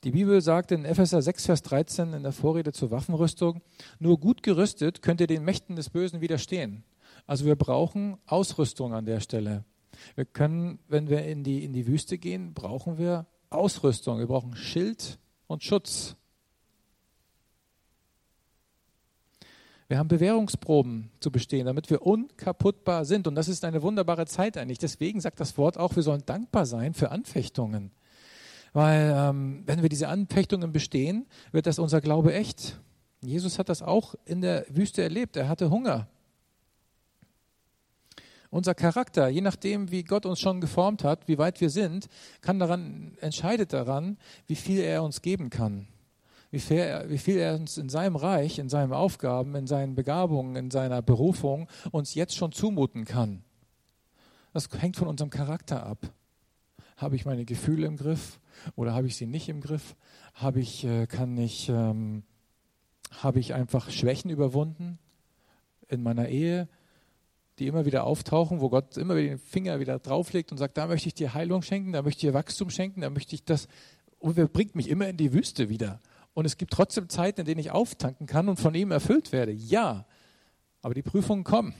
[0.03, 3.63] Die Bibel sagt in Epheser 6, Vers 13 in der Vorrede zur Waffenrüstung,
[3.97, 6.83] nur gut gerüstet könnt ihr den Mächten des Bösen widerstehen.
[7.25, 9.65] Also wir brauchen Ausrüstung an der Stelle.
[10.13, 14.19] Wir können, wenn wir in die, in die Wüste gehen, brauchen wir Ausrüstung.
[14.19, 16.15] Wir brauchen Schild und Schutz.
[19.87, 23.27] Wir haben Bewährungsproben zu bestehen, damit wir unkaputtbar sind.
[23.27, 24.79] Und das ist eine wunderbare Zeit eigentlich.
[24.79, 27.91] Deswegen sagt das Wort auch, wir sollen dankbar sein für Anfechtungen.
[28.73, 32.79] Weil ähm, wenn wir diese Anfechtungen bestehen, wird das unser Glaube echt.
[33.21, 35.37] Jesus hat das auch in der Wüste erlebt.
[35.37, 36.07] Er hatte Hunger.
[38.49, 42.07] Unser Charakter, je nachdem, wie Gott uns schon geformt hat, wie weit wir sind,
[42.41, 44.17] kann daran, entscheidet daran,
[44.47, 45.87] wie viel er uns geben kann.
[46.55, 49.93] Wie viel, er, wie viel er uns in seinem Reich, in seinen Aufgaben, in seinen
[49.93, 53.43] Begabungen, in seiner Berufung uns jetzt schon zumuten kann.
[54.53, 56.13] Das hängt von unserem Charakter ab.
[56.95, 58.39] Habe ich meine Gefühle im Griff
[58.77, 59.97] oder habe ich sie nicht im Griff?
[60.33, 62.23] Habe ich, äh, kann ich, ähm,
[63.11, 64.97] habe ich einfach Schwächen überwunden
[65.89, 66.69] in meiner Ehe,
[67.59, 70.87] die immer wieder auftauchen, wo Gott immer wieder den Finger wieder drauflegt und sagt, da
[70.87, 73.67] möchte ich dir Heilung schenken, da möchte ich dir Wachstum schenken, da möchte ich das,
[74.19, 75.99] und er bringt mich immer in die Wüste wieder.
[76.35, 79.53] Und es gibt trotzdem Zeiten, in denen ich auftanken kann und von ihm erfüllt werde.
[79.53, 80.05] Ja,
[80.81, 81.73] aber die Prüfungen kommen.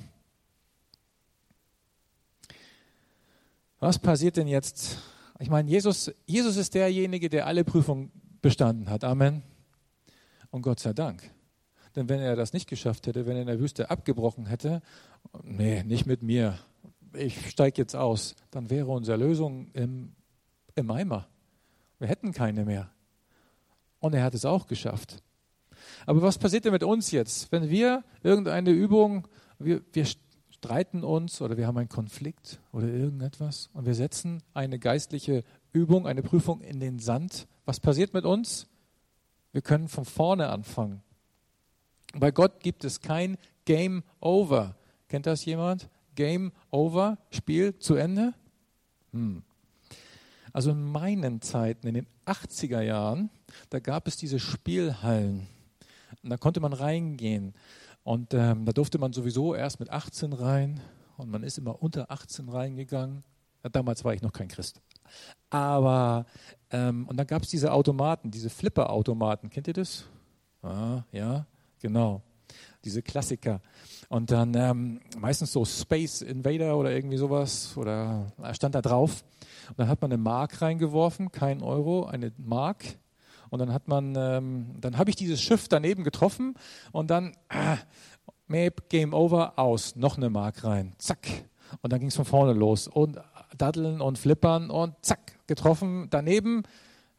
[3.79, 4.97] Was passiert denn jetzt?
[5.39, 9.03] Ich meine, Jesus, Jesus ist derjenige, der alle Prüfungen bestanden hat.
[9.03, 9.43] Amen.
[10.51, 11.29] Und Gott sei Dank.
[11.97, 14.81] Denn wenn er das nicht geschafft hätte, wenn er in der Wüste abgebrochen hätte,
[15.43, 16.57] nee, nicht mit mir,
[17.13, 20.15] ich steige jetzt aus, dann wäre unsere Lösung im,
[20.75, 21.27] im Eimer.
[21.99, 22.89] Wir hätten keine mehr.
[24.05, 25.23] Und er hat es auch geschafft.
[26.05, 30.05] Aber was passiert denn mit uns jetzt, wenn wir irgendeine Übung, wir, wir
[30.51, 36.05] streiten uns oder wir haben einen Konflikt oder irgendetwas und wir setzen eine geistliche Übung,
[36.05, 37.47] eine Prüfung in den Sand?
[37.65, 38.67] Was passiert mit uns?
[39.53, 41.01] Wir können von vorne anfangen.
[42.13, 44.75] Bei Gott gibt es kein Game Over.
[45.09, 45.89] Kennt das jemand?
[46.13, 48.35] Game Over, Spiel zu Ende?
[49.13, 49.41] Hm.
[50.53, 53.31] Also in meinen Zeiten, in den 80er Jahren,
[53.69, 55.47] da gab es diese Spielhallen.
[56.23, 57.53] Und da konnte man reingehen.
[58.03, 60.79] Und ähm, da durfte man sowieso erst mit 18 rein.
[61.17, 63.23] Und man ist immer unter 18 reingegangen.
[63.63, 64.81] Ja, damals war ich noch kein Christ.
[65.49, 66.25] Aber,
[66.71, 69.49] ähm, und dann gab es diese Automaten, diese Flipper-Automaten.
[69.49, 70.05] Kennt ihr das?
[70.61, 71.45] Ah, ja,
[71.79, 72.21] genau.
[72.83, 73.61] Diese Klassiker.
[74.09, 77.75] Und dann ähm, meistens so Space Invader oder irgendwie sowas.
[77.75, 79.23] Oder stand da drauf.
[79.69, 82.85] Und dann hat man eine Mark reingeworfen, kein Euro, eine Mark.
[83.49, 86.55] Und dann hat man, ähm, dann habe ich dieses Schiff daneben getroffen
[86.91, 87.77] und dann äh,
[88.47, 91.27] Map, Game Over, aus, noch eine Mark rein, zack.
[91.81, 93.19] Und dann ging es von vorne los und
[93.57, 96.63] Daddeln und Flippern und zack, getroffen, daneben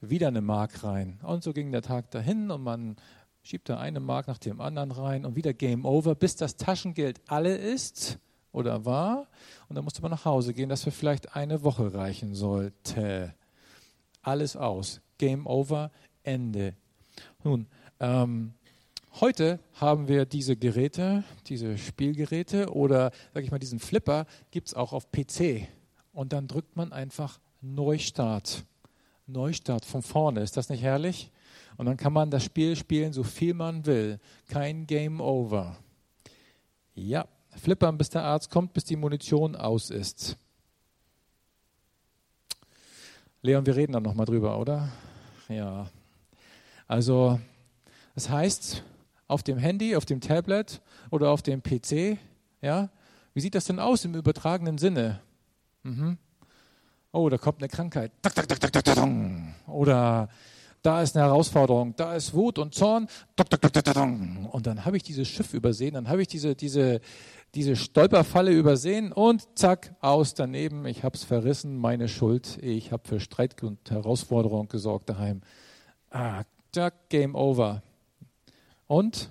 [0.00, 1.18] wieder eine Mark rein.
[1.22, 2.96] Und so ging der Tag dahin und man
[3.42, 7.20] schiebt da eine Mark nach dem anderen rein und wieder Game Over, bis das Taschengeld
[7.26, 8.18] alle ist
[8.52, 9.28] oder war.
[9.68, 13.34] Und dann musste man nach Hause gehen, dass wir vielleicht eine Woche reichen sollte.
[14.22, 15.00] Alles aus.
[15.18, 15.90] Game Over,
[16.26, 16.74] Ende.
[17.44, 17.66] Nun,
[18.00, 18.52] ähm,
[19.20, 24.74] heute haben wir diese Geräte, diese Spielgeräte oder, sag ich mal, diesen Flipper gibt es
[24.74, 25.68] auch auf PC.
[26.12, 28.64] Und dann drückt man einfach Neustart.
[29.26, 30.40] Neustart von vorne.
[30.40, 31.30] Ist das nicht herrlich?
[31.76, 34.18] Und dann kann man das Spiel spielen, so viel man will.
[34.48, 35.76] Kein Game Over.
[36.94, 40.36] Ja, flippern, bis der Arzt kommt, bis die Munition aus ist.
[43.42, 44.88] Leon, wir reden dann nochmal drüber, oder?
[45.48, 45.88] Ja.
[46.86, 47.40] Also,
[48.14, 48.82] das heißt,
[49.28, 52.18] auf dem Handy, auf dem Tablet oder auf dem PC,
[52.62, 52.90] ja,
[53.34, 55.20] wie sieht das denn aus im übertragenen Sinne?
[55.82, 56.18] Mhm.
[57.12, 58.12] Oh, da kommt eine Krankheit.
[59.66, 60.28] Oder
[60.82, 63.08] da ist eine Herausforderung, da ist Wut und Zorn.
[64.52, 67.00] Und dann habe ich dieses Schiff übersehen, dann habe ich diese, diese,
[67.54, 70.86] diese Stolperfalle übersehen und zack, aus daneben.
[70.86, 72.58] Ich habe es verrissen, meine Schuld.
[72.62, 75.40] Ich habe für Streit und Herausforderung gesorgt daheim.
[76.10, 76.44] Ah,
[76.76, 77.82] zack, Game Over.
[78.86, 79.30] Und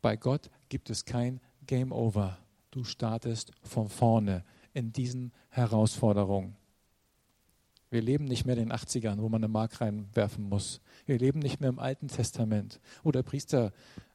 [0.00, 2.38] bei Gott gibt es kein Game Over.
[2.70, 4.42] Du startest von vorne
[4.72, 6.56] in diesen Herausforderungen.
[7.90, 10.80] Wir leben nicht mehr in den 80ern, wo man eine Mark reinwerfen muss.
[11.04, 13.74] Wir leben nicht mehr im Alten Testament, wo der Priester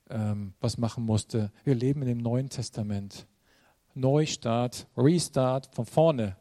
[0.09, 1.51] ähm, was machen musste.
[1.63, 3.27] Wir leben in dem Neuen Testament.
[3.93, 6.35] Neustart, Restart von vorne.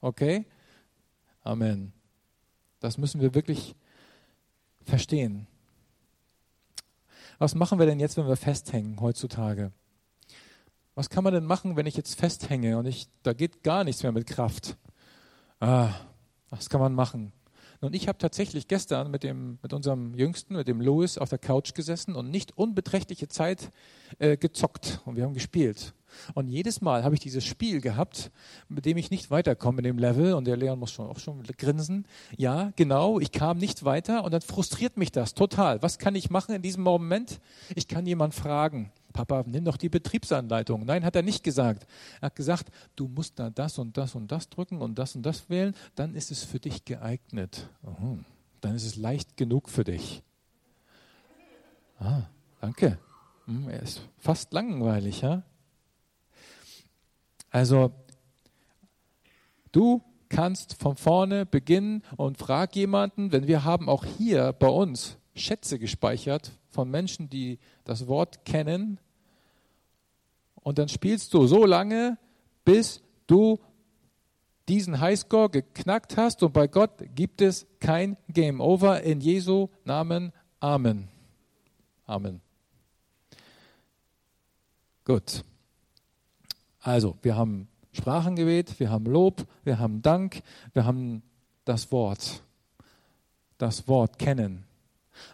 [0.00, 0.44] Okay?
[1.44, 1.92] Amen.
[2.80, 3.76] Das müssen wir wirklich
[4.84, 5.46] verstehen.
[7.38, 9.72] Was machen wir denn jetzt, wenn wir festhängen heutzutage?
[10.94, 14.02] Was kann man denn machen, wenn ich jetzt festhänge und ich, da geht gar nichts
[14.02, 14.76] mehr mit Kraft?
[15.58, 15.94] Ah,
[16.50, 17.32] was kann man machen?
[17.80, 21.38] Und ich habe tatsächlich gestern mit, dem, mit unserem Jüngsten, mit dem Louis, auf der
[21.38, 23.72] Couch gesessen und nicht unbeträchtliche Zeit
[24.18, 25.00] äh, gezockt.
[25.06, 25.94] Und wir haben gespielt.
[26.34, 28.30] Und jedes Mal habe ich dieses Spiel gehabt,
[28.68, 30.34] mit dem ich nicht weiterkomme in dem Level.
[30.34, 32.06] Und der Leon muss schon auch schon grinsen.
[32.36, 35.82] Ja, genau, ich kam nicht weiter und dann frustriert mich das total.
[35.82, 37.40] Was kann ich machen in diesem Moment?
[37.74, 38.92] Ich kann jemanden fragen.
[39.12, 40.84] Papa, nimm doch die Betriebsanleitung.
[40.84, 41.86] Nein, hat er nicht gesagt.
[42.20, 45.22] Er hat gesagt, du musst da das und das und das drücken und das und
[45.22, 47.68] das wählen, dann ist es für dich geeignet.
[47.84, 48.18] Oh,
[48.60, 50.22] dann ist es leicht genug für dich.
[51.98, 52.22] Ah,
[52.60, 52.98] danke.
[53.46, 55.42] Hm, er ist fast langweilig, ja?
[57.50, 57.92] Also,
[59.72, 65.18] du kannst von vorne beginnen und frag jemanden, wenn wir haben auch hier bei uns
[65.34, 68.98] Schätze gespeichert von Menschen, die das Wort kennen.
[70.54, 72.18] Und dann spielst du so lange,
[72.64, 73.58] bis du
[74.68, 76.42] diesen Highscore geknackt hast.
[76.42, 79.02] Und bei Gott gibt es kein Game Over.
[79.02, 80.32] In Jesu Namen.
[80.60, 81.08] Amen.
[82.06, 82.40] Amen.
[85.04, 85.42] Gut.
[86.80, 91.22] Also, wir haben Sprachengebet, wir haben Lob, wir haben Dank, wir haben
[91.64, 92.42] das Wort.
[93.58, 94.64] Das Wort kennen.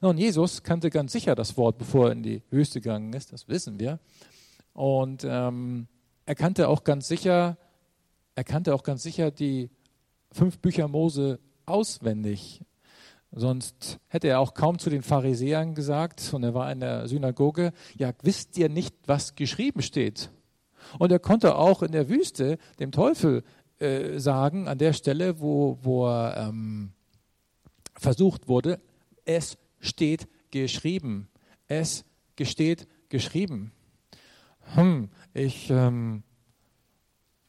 [0.00, 3.46] Und Jesus kannte ganz sicher das Wort, bevor er in die Wüste gegangen ist, das
[3.48, 4.00] wissen wir.
[4.72, 5.86] Und ähm,
[6.24, 7.56] er kannte auch ganz sicher,
[8.34, 9.70] er kannte auch ganz sicher die
[10.32, 12.62] fünf Bücher Mose auswendig.
[13.30, 17.72] Sonst hätte er auch kaum zu den Pharisäern gesagt, und er war in der Synagoge,
[17.96, 20.30] ja, wisst ihr nicht, was geschrieben steht?
[20.98, 23.42] Und er konnte auch in der Wüste dem Teufel
[23.78, 26.92] äh, sagen, an der Stelle, wo, wo er ähm,
[27.94, 28.80] versucht wurde,
[29.24, 31.28] es steht geschrieben.
[31.68, 32.04] Es
[32.36, 33.72] gesteht geschrieben.
[34.74, 36.22] Hm, ich, ähm,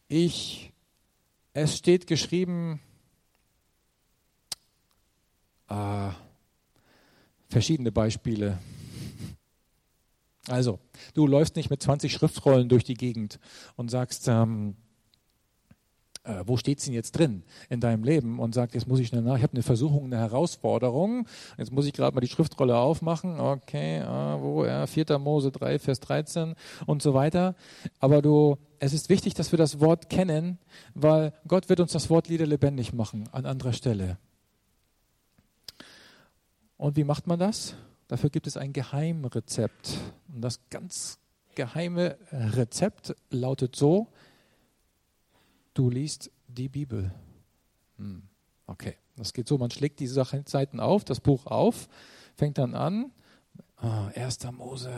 [0.07, 0.71] ich,
[1.53, 2.79] es steht geschrieben,
[5.69, 6.09] äh,
[7.49, 8.59] verschiedene Beispiele.
[10.49, 10.79] Also,
[11.13, 13.39] du läufst nicht mit 20 Schriftrollen durch die Gegend
[13.75, 14.75] und sagst, ähm,
[16.27, 19.07] äh, wo steht es denn jetzt drin in deinem Leben und sagt, jetzt muss ich
[19.07, 22.77] schnell nach, ich habe eine Versuchung, eine Herausforderung, jetzt muss ich gerade mal die Schriftrolle
[22.77, 25.17] aufmachen, okay, äh, wo, ja, 4.
[25.19, 26.55] Mose 3, Vers 13
[26.85, 27.55] und so weiter.
[27.99, 30.59] Aber du, es ist wichtig, dass wir das Wort kennen,
[30.93, 34.17] weil Gott wird uns das Wort wieder lebendig machen an anderer Stelle.
[36.77, 37.75] Und wie macht man das?
[38.07, 39.97] Dafür gibt es ein Geheimrezept.
[40.33, 41.19] Und das ganz
[41.55, 44.07] geheime Rezept lautet so,
[45.73, 47.11] du liest die Bibel.
[47.97, 48.23] Hm,
[48.67, 51.89] okay, das geht so, man schlägt diese Seiten auf, das Buch auf,
[52.35, 53.11] fängt dann an,
[53.77, 54.51] ah, 1.
[54.51, 54.93] Mose,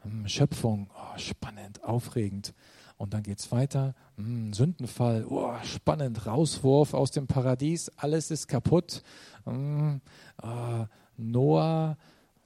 [0.00, 2.54] hm, Schöpfung, oh, spannend, aufregend.
[2.96, 8.48] Und dann geht es weiter, hm, Sündenfall, oh, spannend, Rauswurf aus dem Paradies, alles ist
[8.48, 9.02] kaputt.
[9.44, 10.00] Hm,
[10.42, 11.96] äh, Noah,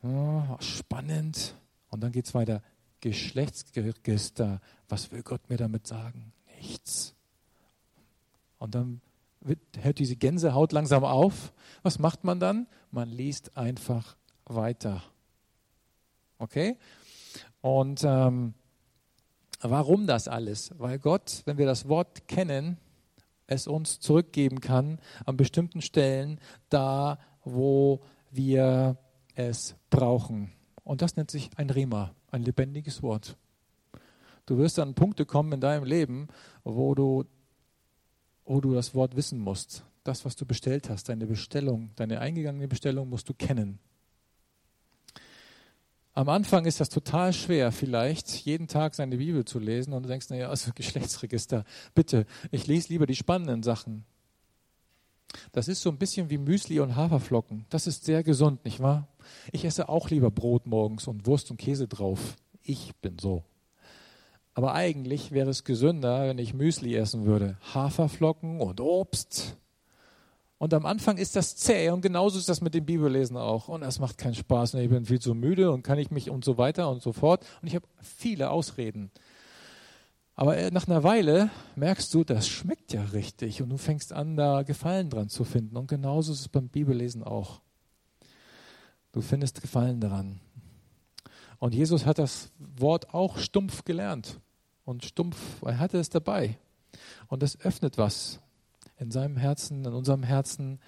[0.02, 1.54] oh, spannend.
[1.90, 2.62] Und dann geht es weiter,
[3.00, 6.32] Geschlechtsregister, was will Gott mir damit sagen?
[6.56, 7.14] Nichts.
[8.58, 9.00] Und dann
[9.40, 11.52] wird, hört diese Gänsehaut langsam auf.
[11.82, 12.66] Was macht man dann?
[12.90, 15.02] Man liest einfach weiter.
[16.38, 16.76] Okay?
[17.60, 18.54] Und ähm,
[19.60, 20.72] warum das alles?
[20.78, 22.78] Weil Gott, wenn wir das Wort kennen,
[23.46, 28.98] es uns zurückgeben kann an bestimmten Stellen, da wo wir
[29.38, 30.52] es brauchen.
[30.84, 33.36] Und das nennt sich ein Rema, ein lebendiges Wort.
[34.46, 36.28] Du wirst an Punkte kommen in deinem Leben,
[36.64, 37.24] wo du
[38.48, 39.84] wo du das Wort wissen musst.
[40.04, 43.78] Das, was du bestellt hast, deine Bestellung, deine eingegangene Bestellung musst du kennen.
[46.14, 50.08] Am Anfang ist das total schwer, vielleicht jeden Tag seine Bibel zu lesen und du
[50.08, 54.04] denkst, naja, also Geschlechtsregister, bitte, ich lese lieber die spannenden Sachen.
[55.52, 57.66] Das ist so ein bisschen wie Müsli und Haferflocken.
[57.68, 59.06] Das ist sehr gesund, nicht wahr?
[59.52, 62.36] Ich esse auch lieber Brot morgens und Wurst und Käse drauf.
[62.62, 63.44] Ich bin so.
[64.54, 67.56] Aber eigentlich wäre es gesünder, wenn ich Müsli essen würde.
[67.74, 69.56] Haferflocken und Obst.
[70.58, 73.68] Und am Anfang ist das zäh und genauso ist das mit dem Bibellesen auch.
[73.68, 76.30] Und es macht keinen Spaß und ich bin viel zu müde und kann ich mich
[76.30, 77.46] und so weiter und so fort.
[77.62, 79.12] Und ich habe viele Ausreden.
[80.34, 84.36] Aber äh, nach einer Weile merkst du, das schmeckt ja richtig und du fängst an,
[84.36, 85.76] da Gefallen dran zu finden.
[85.76, 87.60] Und genauso ist es beim Bibellesen auch.
[89.12, 90.40] Du findest Gefallen daran.
[91.58, 94.40] Und Jesus hat das Wort auch stumpf gelernt
[94.84, 96.58] und stumpf, er hatte es dabei.
[97.26, 98.40] Und es öffnet was
[98.98, 100.80] in seinem Herzen, in unserem Herzen.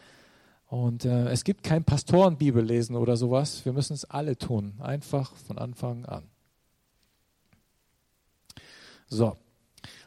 [0.66, 3.64] Und äh, es gibt kein Pastorenbibellesen oder sowas.
[3.64, 6.24] Wir müssen es alle tun, einfach von Anfang an.
[9.09, 9.37] So,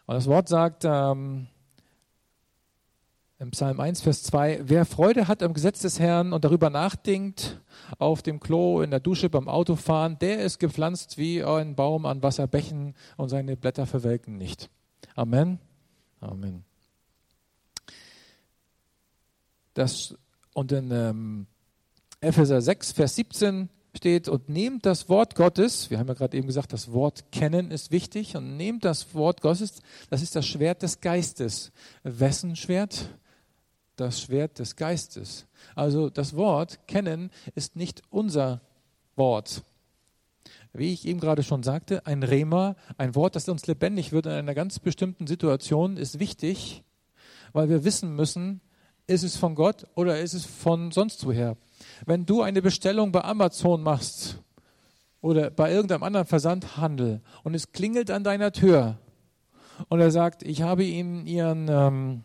[0.06, 1.48] und das Wort sagt ähm,
[3.44, 7.60] im Psalm 1, Vers 2, wer Freude hat am Gesetz des Herrn und darüber nachdenkt,
[8.00, 12.24] auf dem Klo, in der Dusche, beim Autofahren, der ist gepflanzt wie ein Baum an
[12.24, 14.70] Wasserbächen und seine Blätter verwelken nicht.
[15.16, 15.60] Amen.
[16.22, 16.64] Amen.
[19.74, 20.16] Das,
[20.54, 21.48] und in ähm,
[22.22, 26.48] Epheser 6, Vers 17 steht, und nehmt das Wort Gottes, wir haben ja gerade eben
[26.48, 30.82] gesagt, das Wort kennen ist wichtig, und nehmt das Wort Gottes, das ist das Schwert
[30.82, 31.74] des Geistes.
[32.04, 33.10] Wessen Schwert?
[33.96, 35.46] Das Schwert des Geistes.
[35.76, 38.62] Also das Wort kennen ist nicht unser
[39.16, 39.64] Wort.
[40.74, 44.32] Wie ich eben gerade schon sagte, ein Rema, ein Wort, das uns lebendig wird in
[44.32, 46.84] einer ganz bestimmten Situation, ist wichtig,
[47.52, 48.60] weil wir wissen müssen,
[49.06, 51.58] ist es von Gott oder ist es von sonst woher.
[52.06, 54.40] Wenn du eine Bestellung bei Amazon machst
[55.22, 58.98] oder bei irgendeinem anderen Versandhandel und es klingelt an deiner Tür
[59.90, 62.24] und er sagt, ich habe Ihnen Ihren, ähm,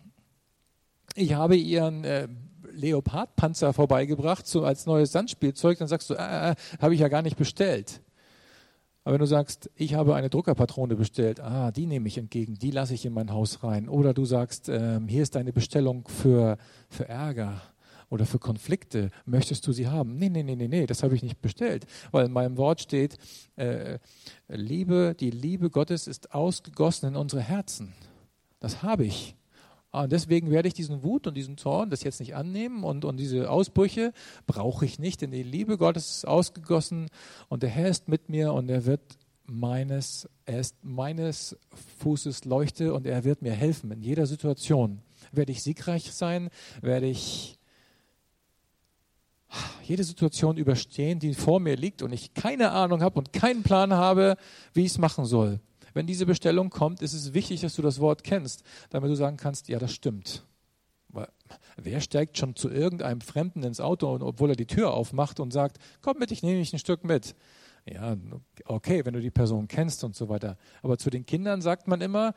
[1.19, 2.29] ich habe Ihren äh,
[2.73, 7.23] Leopardpanzer vorbeigebracht so als neues Sandspielzeug, dann sagst du, äh, äh, habe ich ja gar
[7.23, 8.01] nicht bestellt.
[9.05, 12.71] Aber wenn du sagst, ich habe eine Druckerpatrone bestellt, ah, die nehme ich entgegen, die
[12.71, 13.89] lasse ich in mein Haus rein.
[13.89, 16.59] Oder du sagst, ähm, hier ist deine Bestellung für,
[16.91, 17.63] für Ärger
[18.11, 19.11] oder für Konflikte.
[19.25, 20.17] Möchtest du sie haben?
[20.17, 21.87] Nee, nee, nee, nee, nee, das habe ich nicht bestellt.
[22.11, 23.17] Weil in meinem Wort steht,
[23.57, 23.99] äh,
[24.49, 27.95] Liebe, die Liebe Gottes ist ausgegossen in unsere Herzen.
[28.61, 29.37] Das habe ich.
[29.91, 33.07] Ah, und deswegen werde ich diesen Wut und diesen Zorn das jetzt nicht annehmen und,
[33.07, 34.13] und diese Ausbrüche
[34.47, 37.09] brauche ich nicht, denn die Liebe Gottes ist ausgegossen
[37.49, 39.01] und der Herr ist mit mir und er wird
[39.47, 41.57] meines, er ist meines
[42.01, 45.01] Fußes Leuchte und er wird mir helfen in jeder Situation.
[45.33, 46.51] Werde ich siegreich sein,
[46.83, 47.59] werde ich
[49.83, 53.95] jede Situation überstehen, die vor mir liegt und ich keine Ahnung habe und keinen Plan
[53.95, 54.37] habe,
[54.75, 55.61] wie ich es machen soll.
[55.95, 59.37] Wenn diese Bestellung kommt, ist es wichtig, dass du das Wort kennst, damit du sagen
[59.37, 60.45] kannst, ja, das stimmt.
[61.77, 65.79] Wer steigt schon zu irgendeinem Fremden ins Auto, obwohl er die Tür aufmacht und sagt,
[66.03, 67.35] komm mit, ich nehme dich ein Stück mit.
[67.87, 68.17] Ja,
[68.67, 70.59] okay, wenn du die Person kennst und so weiter.
[70.83, 72.35] Aber zu den Kindern sagt man immer,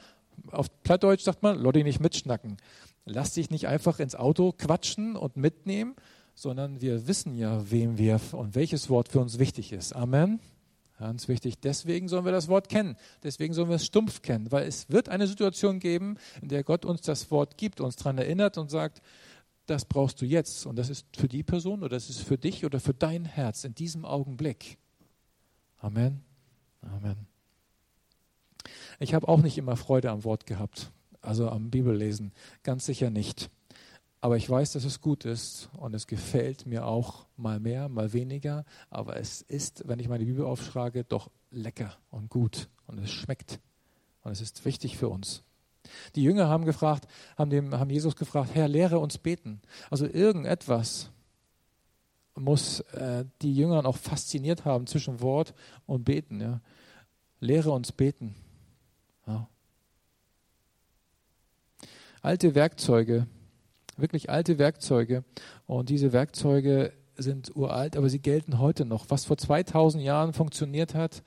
[0.52, 2.58] auf Plattdeutsch sagt man, Lotti nicht mitschnacken.
[3.06, 5.96] Lass dich nicht einfach ins Auto quatschen und mitnehmen,
[6.36, 9.94] sondern wir wissen ja, wem wir und welches Wort für uns wichtig ist.
[9.94, 10.40] Amen.
[11.02, 11.60] Ganz wichtig.
[11.60, 12.96] Deswegen sollen wir das Wort kennen.
[13.24, 16.86] Deswegen sollen wir es stumpf kennen, weil es wird eine Situation geben, in der Gott
[16.86, 19.02] uns das Wort gibt, uns daran erinnert und sagt,
[19.66, 20.68] das brauchst du jetzt.
[20.68, 23.64] Und das ist für die Person oder das ist für dich oder für dein Herz
[23.64, 24.78] in diesem Augenblick.
[25.80, 26.22] Amen.
[26.84, 27.26] Amen.
[29.00, 30.92] Ich habe auch nicht immer Freude am Wort gehabt,
[31.22, 32.32] also am Bibellesen.
[32.62, 33.50] Ganz sicher nicht.
[34.24, 38.14] Aber ich weiß, dass es gut ist und es gefällt mir auch mal mehr, mal
[38.14, 38.66] weniger.
[38.92, 43.60] Aber es ist, wenn ich meine Bibel aufschlage, doch lecker und gut und es schmeckt.
[44.22, 45.42] Und es ist wichtig für uns.
[46.14, 49.60] Die Jünger haben gefragt, haben, dem, haben Jesus gefragt, Herr, lehre uns beten.
[49.90, 51.10] Also irgendetwas
[52.36, 55.56] muss äh, die Jünger auch fasziniert haben zwischen Wort
[55.88, 56.40] und Beten.
[56.40, 56.62] Ja.
[57.40, 58.36] Lehre uns beten.
[59.26, 59.50] Ja.
[62.22, 63.26] Alte Werkzeuge
[64.02, 65.24] wirklich alte Werkzeuge.
[65.66, 69.10] Und diese Werkzeuge sind uralt, aber sie gelten heute noch.
[69.10, 71.24] Was vor 2000 Jahren funktioniert hat,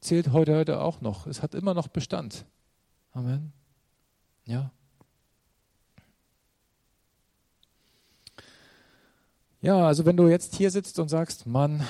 [0.00, 1.26] zählt heute, heute auch noch.
[1.26, 2.44] Es hat immer noch Bestand.
[3.12, 3.52] Amen.
[4.44, 4.70] Ja.
[9.60, 11.82] Ja, also wenn du jetzt hier sitzt und sagst, Mann,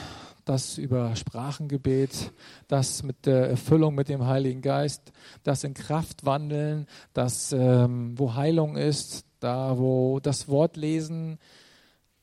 [0.47, 2.33] das über Sprachengebet,
[2.67, 5.13] das mit der Erfüllung mit dem Heiligen Geist,
[5.43, 11.39] das in Kraft wandeln, das, ähm, wo Heilung ist, da wo das Wort lesen,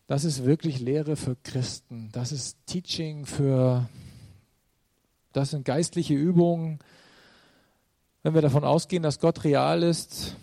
[0.08, 2.10] das ist wirklich Lehre für Christen.
[2.12, 3.90] Das ist Teaching für,
[5.34, 6.80] das sind geistliche Übungen.
[8.24, 10.36] Wenn wir davon ausgehen, dass Gott real ist,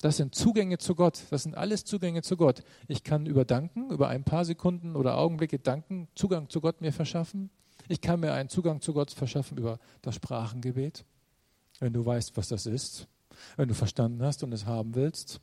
[0.00, 1.22] das sind Zugänge zu Gott.
[1.30, 2.62] Das sind alles Zugänge zu Gott.
[2.86, 6.92] Ich kann über Danken, über ein paar Sekunden oder Augenblicke danken, Zugang zu Gott mir
[6.92, 7.50] verschaffen.
[7.88, 11.04] Ich kann mir einen Zugang zu Gott verschaffen über das Sprachengebet,
[11.80, 13.08] wenn du weißt, was das ist
[13.56, 15.40] wenn du verstanden hast und es haben willst.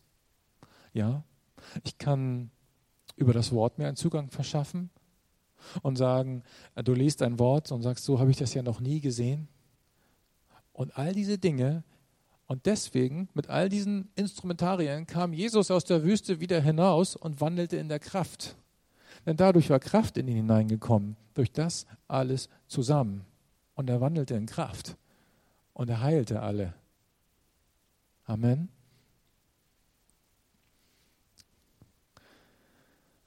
[0.94, 1.24] Ja,
[1.84, 2.52] ich kann
[3.16, 4.90] über das Wort mir einen Zugang verschaffen
[5.82, 6.44] und sagen,
[6.76, 9.48] du liest ein Wort und sagst, so habe ich das ja noch nie gesehen.
[10.74, 11.84] Und all diese Dinge,
[12.48, 17.78] und deswegen, mit all diesen Instrumentarien, kam Jesus aus der Wüste wieder hinaus und wandelte
[17.78, 18.56] in der Kraft.
[19.26, 23.26] Denn dadurch war Kraft in ihn hineingekommen, durch das alles zusammen.
[23.74, 24.96] Und er wandelte in Kraft.
[25.74, 26.74] Und er heilte alle.
[28.26, 28.70] Amen.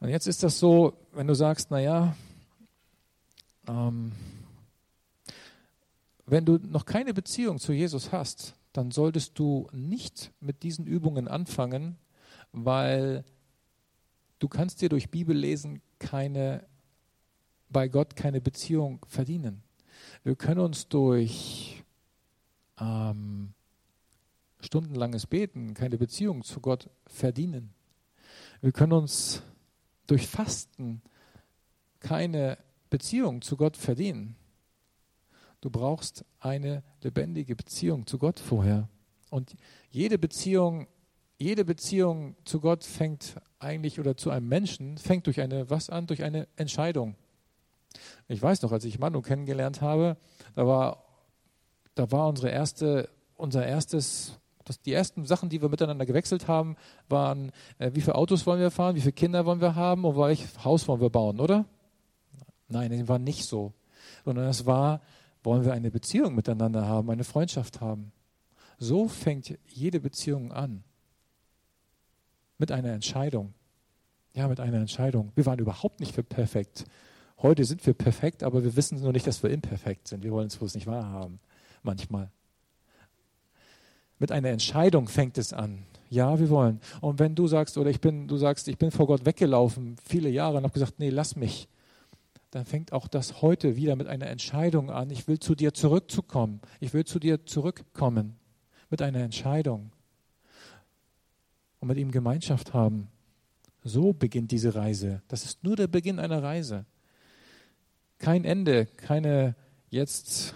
[0.01, 2.16] Und jetzt ist das so, wenn du sagst, naja,
[3.68, 4.12] ähm,
[6.26, 11.26] wenn du noch keine Beziehung zu Jesus hast, dann solltest du nicht mit diesen Übungen
[11.26, 11.96] anfangen,
[12.53, 13.24] weil
[14.38, 16.66] du kannst dir durch Bibellesen keine,
[17.70, 19.62] bei Gott keine Beziehung verdienen.
[20.22, 21.82] Wir können uns durch
[22.80, 23.55] ähm,
[24.68, 27.72] stundenlanges Beten, keine Beziehung zu Gott verdienen.
[28.60, 29.42] Wir können uns
[30.06, 31.00] durch Fasten
[32.00, 32.58] keine
[32.90, 34.36] Beziehung zu Gott verdienen.
[35.62, 38.90] Du brauchst eine lebendige Beziehung zu Gott vorher.
[39.30, 39.56] Und
[39.88, 40.86] jede Beziehung,
[41.38, 46.06] jede Beziehung zu Gott fängt eigentlich oder zu einem Menschen fängt durch eine was an?
[46.06, 47.16] Durch eine Entscheidung.
[48.28, 50.18] Ich weiß noch, als ich Manu kennengelernt habe,
[50.54, 51.04] da war,
[51.94, 54.38] da war unsere erste, unser erstes
[54.68, 56.76] das, die ersten Sachen, die wir miteinander gewechselt haben,
[57.08, 60.16] waren, äh, wie viele Autos wollen wir fahren, wie viele Kinder wollen wir haben und
[60.16, 61.64] welches Haus wollen wir bauen, oder?
[62.68, 63.72] Nein, das war nicht so.
[64.24, 65.00] Sondern es war,
[65.42, 68.12] wollen wir eine Beziehung miteinander haben, eine Freundschaft haben.
[68.78, 70.84] So fängt jede Beziehung an.
[72.58, 73.54] Mit einer Entscheidung.
[74.34, 75.32] Ja, mit einer Entscheidung.
[75.34, 76.84] Wir waren überhaupt nicht für perfekt.
[77.40, 80.22] Heute sind wir perfekt, aber wir wissen nur nicht, dass wir imperfekt sind.
[80.24, 81.40] Wir wollen es bloß nicht wahrhaben.
[81.82, 82.30] Manchmal.
[84.18, 85.84] Mit einer Entscheidung fängt es an.
[86.10, 86.80] Ja, wir wollen.
[87.00, 90.28] Und wenn du sagst, oder ich bin, du sagst, ich bin vor Gott weggelaufen, viele
[90.30, 91.68] Jahre und habe gesagt, nee, lass mich,
[92.50, 95.10] dann fängt auch das heute wieder mit einer Entscheidung an.
[95.10, 96.60] Ich will zu dir zurückzukommen.
[96.80, 98.36] Ich will zu dir zurückkommen.
[98.90, 99.92] Mit einer Entscheidung.
[101.80, 103.08] und mit ihm Gemeinschaft haben.
[103.84, 105.22] So beginnt diese Reise.
[105.28, 106.84] Das ist nur der Beginn einer Reise.
[108.18, 109.54] Kein Ende, keine
[109.90, 110.54] jetzt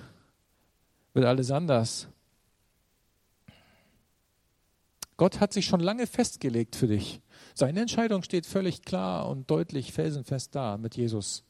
[1.14, 2.08] wird alles anders.
[5.22, 7.20] Gott hat sich schon lange festgelegt für dich.
[7.54, 11.44] Seine Entscheidung steht völlig klar und deutlich felsenfest da mit Jesus.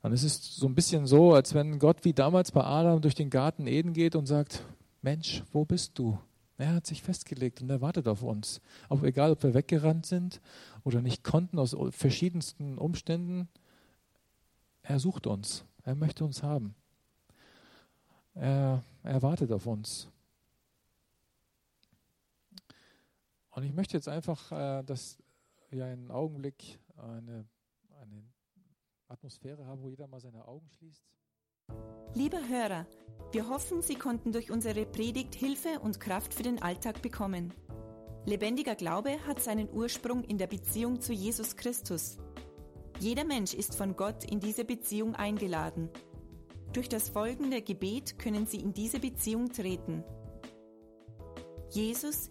[0.00, 3.14] Und es ist so ein bisschen so, als wenn Gott wie damals bei Adam durch
[3.14, 4.64] den Garten Eden geht und sagt,
[5.02, 6.18] Mensch, wo bist du?
[6.56, 8.62] Er hat sich festgelegt und er wartet auf uns.
[8.88, 10.40] Auch egal, ob wir weggerannt sind
[10.82, 13.50] oder nicht konnten aus verschiedensten Umständen,
[14.80, 15.66] er sucht uns.
[15.84, 16.74] Er möchte uns haben.
[18.34, 20.08] Er, er wartet auf uns.
[23.60, 25.18] Und ich möchte jetzt einfach, äh, dass
[25.68, 27.46] wir einen Augenblick, eine,
[28.00, 28.24] eine
[29.06, 31.04] Atmosphäre haben, wo jeder mal seine Augen schließt.
[32.14, 32.86] Lieber Hörer,
[33.32, 37.52] wir hoffen, Sie konnten durch unsere Predigt Hilfe und Kraft für den Alltag bekommen.
[38.24, 42.16] Lebendiger Glaube hat seinen Ursprung in der Beziehung zu Jesus Christus.
[42.98, 45.90] Jeder Mensch ist von Gott in diese Beziehung eingeladen.
[46.72, 50.02] Durch das folgende Gebet können Sie in diese Beziehung treten.
[51.68, 52.30] Jesus,